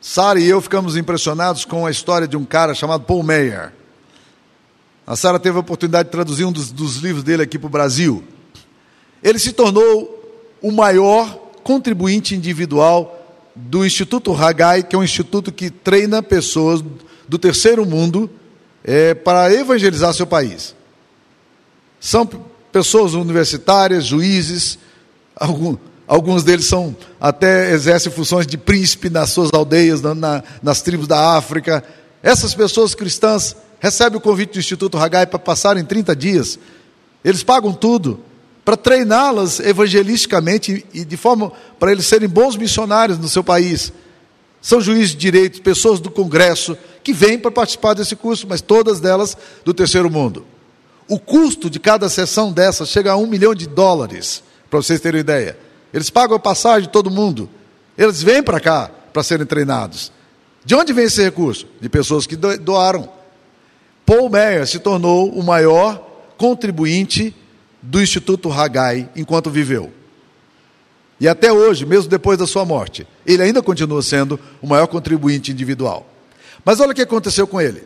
Sara 0.00 0.38
e 0.38 0.46
eu 0.46 0.60
ficamos 0.60 0.96
impressionados 0.96 1.64
com 1.64 1.84
a 1.84 1.90
história 1.90 2.28
de 2.28 2.36
um 2.36 2.44
cara 2.44 2.72
chamado 2.72 3.02
Paul 3.02 3.24
Meyer. 3.24 3.72
A 5.04 5.16
Sara 5.16 5.40
teve 5.40 5.56
a 5.56 5.60
oportunidade 5.60 6.08
de 6.08 6.12
traduzir 6.12 6.44
um 6.44 6.52
dos, 6.52 6.70
dos 6.70 6.98
livros 6.98 7.24
dele 7.24 7.42
aqui 7.42 7.58
para 7.58 7.66
o 7.66 7.70
Brasil. 7.70 8.22
Ele 9.20 9.40
se 9.40 9.52
tornou 9.52 10.14
o 10.62 10.70
maior 10.70 11.28
contribuinte 11.64 12.32
individual 12.32 13.18
do 13.56 13.84
Instituto 13.84 14.32
Haggai, 14.32 14.84
que 14.84 14.94
é 14.94 14.98
um 14.98 15.02
instituto 15.02 15.50
que 15.50 15.68
treina 15.68 16.22
pessoas 16.22 16.80
do 17.26 17.38
terceiro 17.38 17.84
mundo 17.84 18.30
é, 18.84 19.14
para 19.14 19.52
evangelizar 19.52 20.14
seu 20.14 20.26
país. 20.26 20.77
São 22.00 22.28
pessoas 22.72 23.14
universitárias, 23.14 24.04
juízes, 24.04 24.78
alguns 26.06 26.44
deles 26.44 26.66
são 26.66 26.96
até 27.20 27.72
exercem 27.72 28.10
funções 28.12 28.46
de 28.46 28.56
príncipe 28.56 29.10
nas 29.10 29.30
suas 29.30 29.50
aldeias, 29.52 30.00
na, 30.00 30.14
na, 30.14 30.44
nas 30.62 30.80
tribos 30.82 31.06
da 31.06 31.36
África. 31.36 31.82
Essas 32.22 32.54
pessoas 32.54 32.94
cristãs 32.94 33.56
recebem 33.80 34.18
o 34.18 34.20
convite 34.20 34.54
do 34.54 34.58
Instituto 34.58 34.98
Haggai 34.98 35.26
para 35.26 35.38
passarem 35.38 35.84
30 35.84 36.14
dias. 36.14 36.58
Eles 37.24 37.42
pagam 37.42 37.72
tudo 37.72 38.20
para 38.64 38.76
treiná-las 38.76 39.60
evangelisticamente 39.60 40.84
e 40.92 41.04
de 41.04 41.16
forma 41.16 41.52
para 41.78 41.90
eles 41.90 42.06
serem 42.06 42.28
bons 42.28 42.56
missionários 42.56 43.18
no 43.18 43.28
seu 43.28 43.42
país. 43.42 43.92
São 44.60 44.80
juízes 44.80 45.10
de 45.10 45.16
direito, 45.16 45.62
pessoas 45.62 46.00
do 46.00 46.10
Congresso 46.10 46.76
que 47.02 47.12
vêm 47.12 47.38
para 47.38 47.50
participar 47.50 47.94
desse 47.94 48.16
curso, 48.16 48.46
mas 48.48 48.60
todas 48.60 49.00
delas 49.00 49.36
do 49.64 49.72
terceiro 49.72 50.10
mundo. 50.10 50.44
O 51.08 51.18
custo 51.18 51.70
de 51.70 51.80
cada 51.80 52.08
sessão 52.08 52.52
dessas 52.52 52.90
chega 52.90 53.12
a 53.12 53.16
um 53.16 53.26
milhão 53.26 53.54
de 53.54 53.66
dólares, 53.66 54.42
para 54.68 54.80
vocês 54.80 55.00
terem 55.00 55.20
ideia. 55.20 55.58
Eles 55.92 56.10
pagam 56.10 56.36
a 56.36 56.40
passagem 56.40 56.82
de 56.82 56.92
todo 56.92 57.10
mundo. 57.10 57.48
Eles 57.96 58.22
vêm 58.22 58.42
para 58.42 58.60
cá 58.60 58.90
para 59.12 59.22
serem 59.22 59.46
treinados. 59.46 60.12
De 60.64 60.74
onde 60.74 60.92
vem 60.92 61.06
esse 61.06 61.22
recurso? 61.22 61.66
De 61.80 61.88
pessoas 61.88 62.26
que 62.26 62.36
doaram. 62.36 63.08
Paul 64.04 64.28
Meyer 64.28 64.66
se 64.66 64.78
tornou 64.78 65.30
o 65.30 65.42
maior 65.42 66.06
contribuinte 66.36 67.34
do 67.80 68.02
Instituto 68.02 68.52
Haggai 68.52 69.08
enquanto 69.16 69.50
viveu. 69.50 69.90
E 71.18 71.26
até 71.26 71.50
hoje, 71.50 71.86
mesmo 71.86 72.08
depois 72.08 72.38
da 72.38 72.46
sua 72.46 72.64
morte, 72.64 73.06
ele 73.26 73.42
ainda 73.42 73.62
continua 73.62 74.02
sendo 74.02 74.38
o 74.60 74.66
maior 74.66 74.86
contribuinte 74.86 75.50
individual. 75.50 76.06
Mas 76.64 76.80
olha 76.80 76.92
o 76.92 76.94
que 76.94 77.02
aconteceu 77.02 77.46
com 77.46 77.60
ele. 77.60 77.82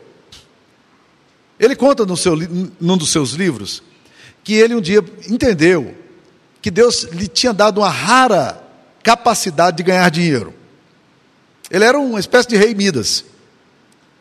Ele 1.63 1.75
conta 1.75 2.05
no 2.05 2.17
seu, 2.17 2.35
num 2.79 2.97
dos 2.97 3.11
seus 3.11 3.31
livros 3.31 3.83
que 4.43 4.53
ele 4.53 4.75
um 4.75 4.81
dia 4.81 5.03
entendeu 5.29 5.95
que 6.61 6.69
Deus 6.69 7.03
lhe 7.03 7.27
tinha 7.27 7.53
dado 7.53 7.79
uma 7.79 7.89
rara 7.89 8.61
capacidade 9.01 9.77
de 9.77 9.83
ganhar 9.83 10.09
dinheiro. 10.09 10.53
Ele 11.71 11.83
era 11.83 11.97
uma 11.97 12.19
espécie 12.19 12.49
de 12.49 12.57
rei 12.57 12.73
Midas. 12.73 13.23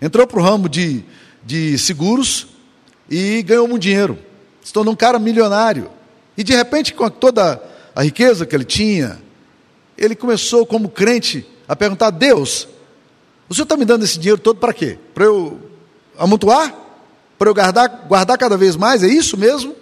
Entrou 0.00 0.26
para 0.26 0.38
o 0.38 0.42
ramo 0.42 0.68
de, 0.68 1.04
de 1.44 1.76
seguros 1.78 2.48
e 3.10 3.42
ganhou 3.42 3.66
muito 3.66 3.82
dinheiro 3.82 4.18
se 4.62 4.72
tornou 4.72 4.94
um 4.94 4.96
cara 4.96 5.18
milionário. 5.18 5.90
E 6.36 6.44
de 6.44 6.54
repente, 6.54 6.94
com 6.94 7.08
toda 7.10 7.60
a 7.94 8.02
riqueza 8.02 8.46
que 8.46 8.54
ele 8.54 8.64
tinha, 8.64 9.20
ele 9.98 10.14
começou, 10.14 10.64
como 10.64 10.88
crente, 10.88 11.46
a 11.66 11.74
perguntar: 11.74 12.10
Deus, 12.10 12.68
o 13.48 13.54
Senhor 13.54 13.64
está 13.64 13.76
me 13.76 13.84
dando 13.84 14.04
esse 14.04 14.18
dinheiro 14.18 14.40
todo 14.40 14.58
para 14.58 14.72
quê? 14.72 14.98
Para 15.12 15.24
eu 15.24 15.60
amontoar? 16.16 16.74
Para 17.42 17.50
eu 17.50 17.54
guardar, 17.54 17.88
guardar 18.06 18.38
cada 18.38 18.56
vez 18.56 18.76
mais? 18.76 19.02
É 19.02 19.08
isso 19.08 19.36
mesmo? 19.36 19.74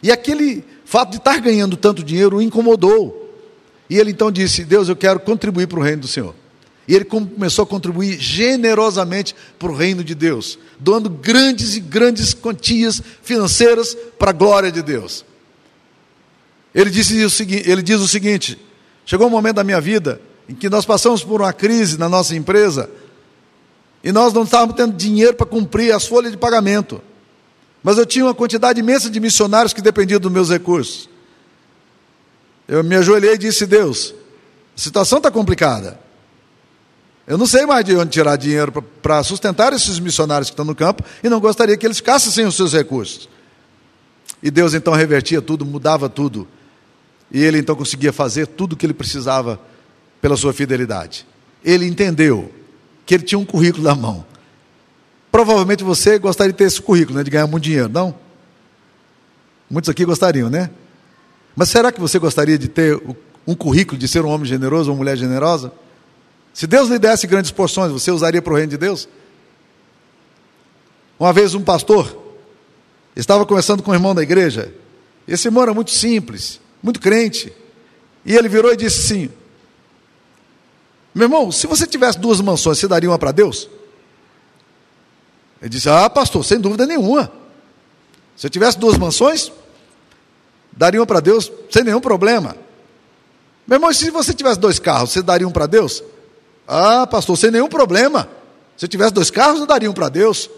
E 0.00 0.12
aquele 0.12 0.62
fato 0.84 1.10
de 1.10 1.16
estar 1.16 1.40
ganhando 1.40 1.76
tanto 1.76 2.00
dinheiro 2.00 2.36
o 2.36 2.40
incomodou. 2.40 3.28
E 3.90 3.98
ele 3.98 4.12
então 4.12 4.30
disse: 4.30 4.62
Deus, 4.62 4.88
eu 4.88 4.94
quero 4.94 5.18
contribuir 5.18 5.66
para 5.66 5.80
o 5.80 5.82
reino 5.82 6.02
do 6.02 6.06
Senhor. 6.06 6.32
E 6.86 6.94
ele 6.94 7.04
começou 7.04 7.64
a 7.64 7.66
contribuir 7.66 8.20
generosamente 8.20 9.34
para 9.58 9.72
o 9.72 9.74
reino 9.74 10.04
de 10.04 10.14
Deus, 10.14 10.56
doando 10.78 11.10
grandes 11.10 11.74
e 11.74 11.80
grandes 11.80 12.34
quantias 12.34 13.02
financeiras 13.20 13.96
para 14.16 14.30
a 14.30 14.32
glória 14.32 14.70
de 14.70 14.80
Deus. 14.80 15.24
Ele, 16.72 16.88
disse 16.88 17.24
o 17.24 17.30
seguinte, 17.30 17.68
ele 17.68 17.82
diz 17.82 17.98
o 17.98 18.06
seguinte: 18.06 18.56
chegou 19.04 19.26
um 19.26 19.30
momento 19.30 19.56
da 19.56 19.64
minha 19.64 19.80
vida 19.80 20.20
em 20.48 20.54
que 20.54 20.70
nós 20.70 20.86
passamos 20.86 21.24
por 21.24 21.40
uma 21.40 21.52
crise 21.52 21.98
na 21.98 22.08
nossa 22.08 22.36
empresa 22.36 22.88
e 24.02 24.10
nós 24.10 24.32
não 24.32 24.42
estávamos 24.42 24.74
tendo 24.74 24.96
dinheiro 24.96 25.34
para 25.34 25.46
cumprir 25.46 25.94
as 25.94 26.06
folhas 26.06 26.32
de 26.32 26.38
pagamento. 26.38 27.00
Mas 27.82 27.98
eu 27.98 28.06
tinha 28.06 28.24
uma 28.24 28.34
quantidade 28.34 28.80
imensa 28.80 29.08
de 29.08 29.20
missionários 29.20 29.72
que 29.72 29.82
dependiam 29.82 30.18
dos 30.18 30.30
meus 30.30 30.50
recursos. 30.50 31.08
Eu 32.66 32.82
me 32.82 32.96
ajoelhei 32.96 33.34
e 33.34 33.38
disse: 33.38 33.66
Deus, 33.66 34.14
a 34.76 34.80
situação 34.80 35.18
está 35.18 35.30
complicada. 35.30 36.00
Eu 37.26 37.38
não 37.38 37.46
sei 37.46 37.64
mais 37.64 37.84
de 37.84 37.96
onde 37.96 38.10
tirar 38.10 38.36
dinheiro 38.36 38.82
para 39.00 39.22
sustentar 39.22 39.72
esses 39.72 39.98
missionários 39.98 40.50
que 40.50 40.54
estão 40.54 40.64
no 40.64 40.74
campo 40.74 41.04
e 41.22 41.28
não 41.28 41.38
gostaria 41.38 41.76
que 41.76 41.86
eles 41.86 41.98
ficassem 41.98 42.32
sem 42.32 42.44
os 42.44 42.56
seus 42.56 42.72
recursos. 42.72 43.28
E 44.42 44.50
Deus 44.50 44.74
então 44.74 44.92
revertia 44.92 45.40
tudo, 45.40 45.64
mudava 45.64 46.08
tudo. 46.08 46.48
E 47.30 47.40
ele 47.42 47.58
então 47.58 47.76
conseguia 47.76 48.12
fazer 48.12 48.46
tudo 48.46 48.72
o 48.72 48.76
que 48.76 48.84
ele 48.84 48.92
precisava 48.92 49.60
pela 50.20 50.36
sua 50.36 50.52
fidelidade. 50.52 51.24
Ele 51.64 51.86
entendeu 51.86 52.52
que 53.04 53.14
ele 53.14 53.22
tinha 53.22 53.38
um 53.38 53.44
currículo 53.44 53.84
na 53.84 53.94
mão. 53.94 54.24
Provavelmente 55.30 55.82
você 55.82 56.18
gostaria 56.18 56.52
de 56.52 56.58
ter 56.58 56.64
esse 56.64 56.80
currículo, 56.80 57.18
né, 57.18 57.24
de 57.24 57.30
ganhar 57.30 57.46
muito 57.46 57.64
dinheiro, 57.64 57.88
não? 57.88 58.14
Muitos 59.70 59.88
aqui 59.88 60.04
gostariam, 60.04 60.50
né? 60.50 60.70
Mas 61.56 61.70
será 61.70 61.90
que 61.90 62.00
você 62.00 62.18
gostaria 62.18 62.58
de 62.58 62.68
ter 62.68 63.00
um 63.46 63.54
currículo 63.54 63.98
de 63.98 64.06
ser 64.06 64.24
um 64.24 64.28
homem 64.28 64.46
generoso 64.46 64.90
uma 64.90 64.96
mulher 64.98 65.16
generosa? 65.16 65.72
Se 66.52 66.66
Deus 66.66 66.88
lhe 66.88 66.98
desse 66.98 67.26
grandes 67.26 67.50
porções, 67.50 67.90
você 67.90 68.10
usaria 68.10 68.42
para 68.42 68.52
o 68.52 68.56
reino 68.56 68.70
de 68.70 68.76
Deus? 68.76 69.08
Uma 71.18 71.32
vez 71.32 71.54
um 71.54 71.62
pastor 71.62 72.20
estava 73.16 73.46
conversando 73.46 73.82
com 73.82 73.90
um 73.90 73.94
irmão 73.94 74.14
da 74.14 74.22
igreja. 74.22 74.72
Esse 75.26 75.48
irmão 75.48 75.62
era 75.62 75.72
muito 75.72 75.90
simples, 75.90 76.60
muito 76.82 77.00
crente. 77.00 77.52
E 78.24 78.36
ele 78.36 78.48
virou 78.48 78.72
e 78.72 78.76
disse 78.76 79.00
assim: 79.00 79.30
Meu 81.14 81.26
irmão, 81.26 81.52
se 81.52 81.66
você 81.66 81.86
tivesse 81.86 82.18
duas 82.18 82.40
mansões, 82.40 82.78
você 82.78 82.88
daria 82.88 83.10
uma 83.10 83.18
para 83.18 83.32
Deus? 83.32 83.68
Ele 85.60 85.68
disse: 85.68 85.88
Ah, 85.88 86.08
pastor, 86.08 86.44
sem 86.44 86.58
dúvida 86.58 86.86
nenhuma. 86.86 87.30
Se 88.36 88.46
eu 88.46 88.50
tivesse 88.50 88.78
duas 88.78 88.96
mansões, 88.96 89.52
daria 90.72 91.00
uma 91.00 91.06
para 91.06 91.20
Deus 91.20 91.52
sem 91.70 91.84
nenhum 91.84 92.00
problema. 92.00 92.56
Meu 93.66 93.76
irmão, 93.76 93.92
se 93.92 94.10
você 94.10 94.34
tivesse 94.34 94.58
dois 94.58 94.78
carros, 94.78 95.10
você 95.12 95.22
daria 95.22 95.46
um 95.46 95.52
para 95.52 95.66
Deus? 95.66 96.02
Ah, 96.66 97.06
pastor, 97.06 97.36
sem 97.36 97.50
nenhum 97.50 97.68
problema. 97.68 98.28
Se 98.76 98.86
eu 98.86 98.88
tivesse 98.88 99.12
dois 99.12 99.30
carros, 99.30 99.60
eu 99.60 99.66
daria 99.66 99.90
um 99.90 99.94
para 99.94 100.08
Deus. 100.08 100.50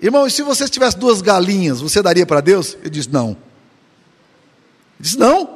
Irmão, 0.00 0.26
e 0.26 0.30
se 0.30 0.42
você 0.42 0.68
tivesse 0.68 0.98
duas 0.98 1.22
galinhas, 1.22 1.80
você 1.80 2.02
daria 2.02 2.26
para 2.26 2.40
Deus? 2.40 2.76
Ele 2.80 2.90
disse, 2.90 3.10
não. 3.10 3.30
Ele 3.30 3.36
disse, 5.00 5.18
não. 5.18 5.53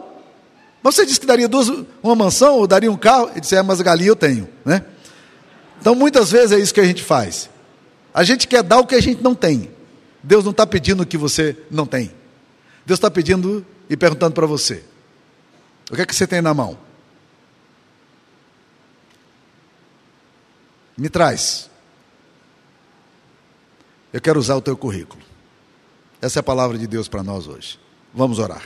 Mas 0.82 0.94
você 0.94 1.04
disse 1.04 1.20
que 1.20 1.26
daria 1.26 1.48
duas, 1.48 1.68
uma 2.02 2.14
mansão 2.14 2.56
ou 2.56 2.66
daria 2.66 2.90
um 2.90 2.96
carro? 2.96 3.30
Ele 3.30 3.40
disse, 3.40 3.56
é, 3.56 3.62
mas 3.62 3.80
galinha 3.80 4.10
eu 4.10 4.16
tenho. 4.16 4.48
Né? 4.64 4.84
Então, 5.80 5.94
muitas 5.94 6.30
vezes 6.30 6.52
é 6.52 6.58
isso 6.58 6.72
que 6.72 6.80
a 6.80 6.84
gente 6.84 7.02
faz. 7.02 7.50
A 8.12 8.24
gente 8.24 8.46
quer 8.46 8.62
dar 8.62 8.78
o 8.78 8.86
que 8.86 8.94
a 8.94 9.00
gente 9.00 9.22
não 9.22 9.34
tem. 9.34 9.70
Deus 10.22 10.44
não 10.44 10.50
está 10.50 10.66
pedindo 10.66 11.02
o 11.02 11.06
que 11.06 11.16
você 11.16 11.56
não 11.70 11.86
tem. 11.86 12.12
Deus 12.84 12.98
está 12.98 13.10
pedindo 13.10 13.64
e 13.88 13.96
perguntando 13.96 14.34
para 14.34 14.46
você: 14.46 14.82
O 15.90 15.94
que 15.94 16.02
é 16.02 16.06
que 16.06 16.14
você 16.14 16.26
tem 16.26 16.40
na 16.40 16.52
mão? 16.52 16.78
Me 20.96 21.08
traz. 21.08 21.70
Eu 24.12 24.20
quero 24.20 24.40
usar 24.40 24.56
o 24.56 24.60
teu 24.60 24.76
currículo. 24.76 25.22
Essa 26.20 26.38
é 26.38 26.40
a 26.40 26.42
palavra 26.42 26.76
de 26.76 26.86
Deus 26.86 27.06
para 27.06 27.22
nós 27.22 27.46
hoje. 27.46 27.78
Vamos 28.12 28.38
orar. 28.38 28.62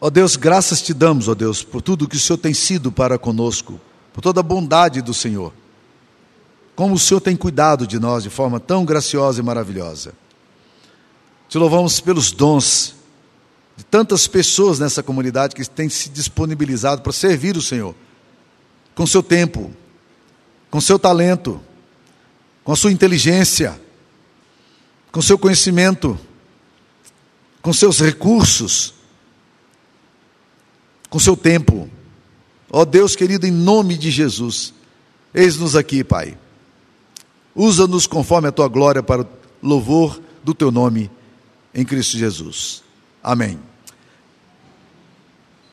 Ó 0.00 0.10
Deus, 0.10 0.36
graças 0.36 0.82
te 0.82 0.92
damos, 0.92 1.28
ó 1.28 1.34
Deus, 1.34 1.62
por 1.62 1.80
tudo 1.80 2.08
que 2.08 2.16
o 2.16 2.20
Senhor 2.20 2.38
tem 2.38 2.52
sido 2.52 2.92
para 2.92 3.18
conosco, 3.18 3.80
por 4.12 4.20
toda 4.20 4.40
a 4.40 4.42
bondade 4.42 5.00
do 5.00 5.14
Senhor. 5.14 5.52
Como 6.74 6.94
o 6.94 6.98
Senhor 6.98 7.20
tem 7.20 7.34
cuidado 7.34 7.86
de 7.86 7.98
nós 7.98 8.22
de 8.22 8.30
forma 8.30 8.60
tão 8.60 8.84
graciosa 8.84 9.40
e 9.40 9.42
maravilhosa. 9.42 10.12
Te 11.48 11.56
louvamos 11.56 12.00
pelos 12.00 12.30
dons 12.32 12.94
de 13.76 13.84
tantas 13.84 14.26
pessoas 14.26 14.78
nessa 14.78 15.02
comunidade 15.02 15.54
que 15.54 15.64
têm 15.68 15.88
se 15.88 16.10
disponibilizado 16.10 17.02
para 17.02 17.12
servir 17.12 17.56
o 17.56 17.62
Senhor, 17.62 17.94
com 18.94 19.06
seu 19.06 19.22
tempo, 19.22 19.70
com 20.70 20.80
seu 20.80 20.98
talento, 20.98 21.60
com 22.64 22.72
a 22.72 22.76
sua 22.76 22.92
inteligência, 22.92 23.80
com 25.10 25.22
seu 25.22 25.38
conhecimento, 25.38 26.18
com 27.62 27.72
seus 27.72 28.00
recursos, 28.00 28.95
com 31.16 31.20
seu 31.20 31.34
tempo. 31.34 31.88
Ó 32.70 32.82
oh 32.82 32.84
Deus 32.84 33.16
querido, 33.16 33.46
em 33.46 33.50
nome 33.50 33.96
de 33.96 34.10
Jesus, 34.10 34.74
eis-nos 35.32 35.74
aqui, 35.74 36.04
Pai. 36.04 36.36
Usa-nos 37.54 38.06
conforme 38.06 38.48
a 38.48 38.52
tua 38.52 38.68
glória 38.68 39.02
para 39.02 39.22
o 39.22 39.26
louvor 39.62 40.20
do 40.44 40.52
teu 40.52 40.70
nome 40.70 41.10
em 41.74 41.86
Cristo 41.86 42.18
Jesus. 42.18 42.82
Amém. 43.22 43.58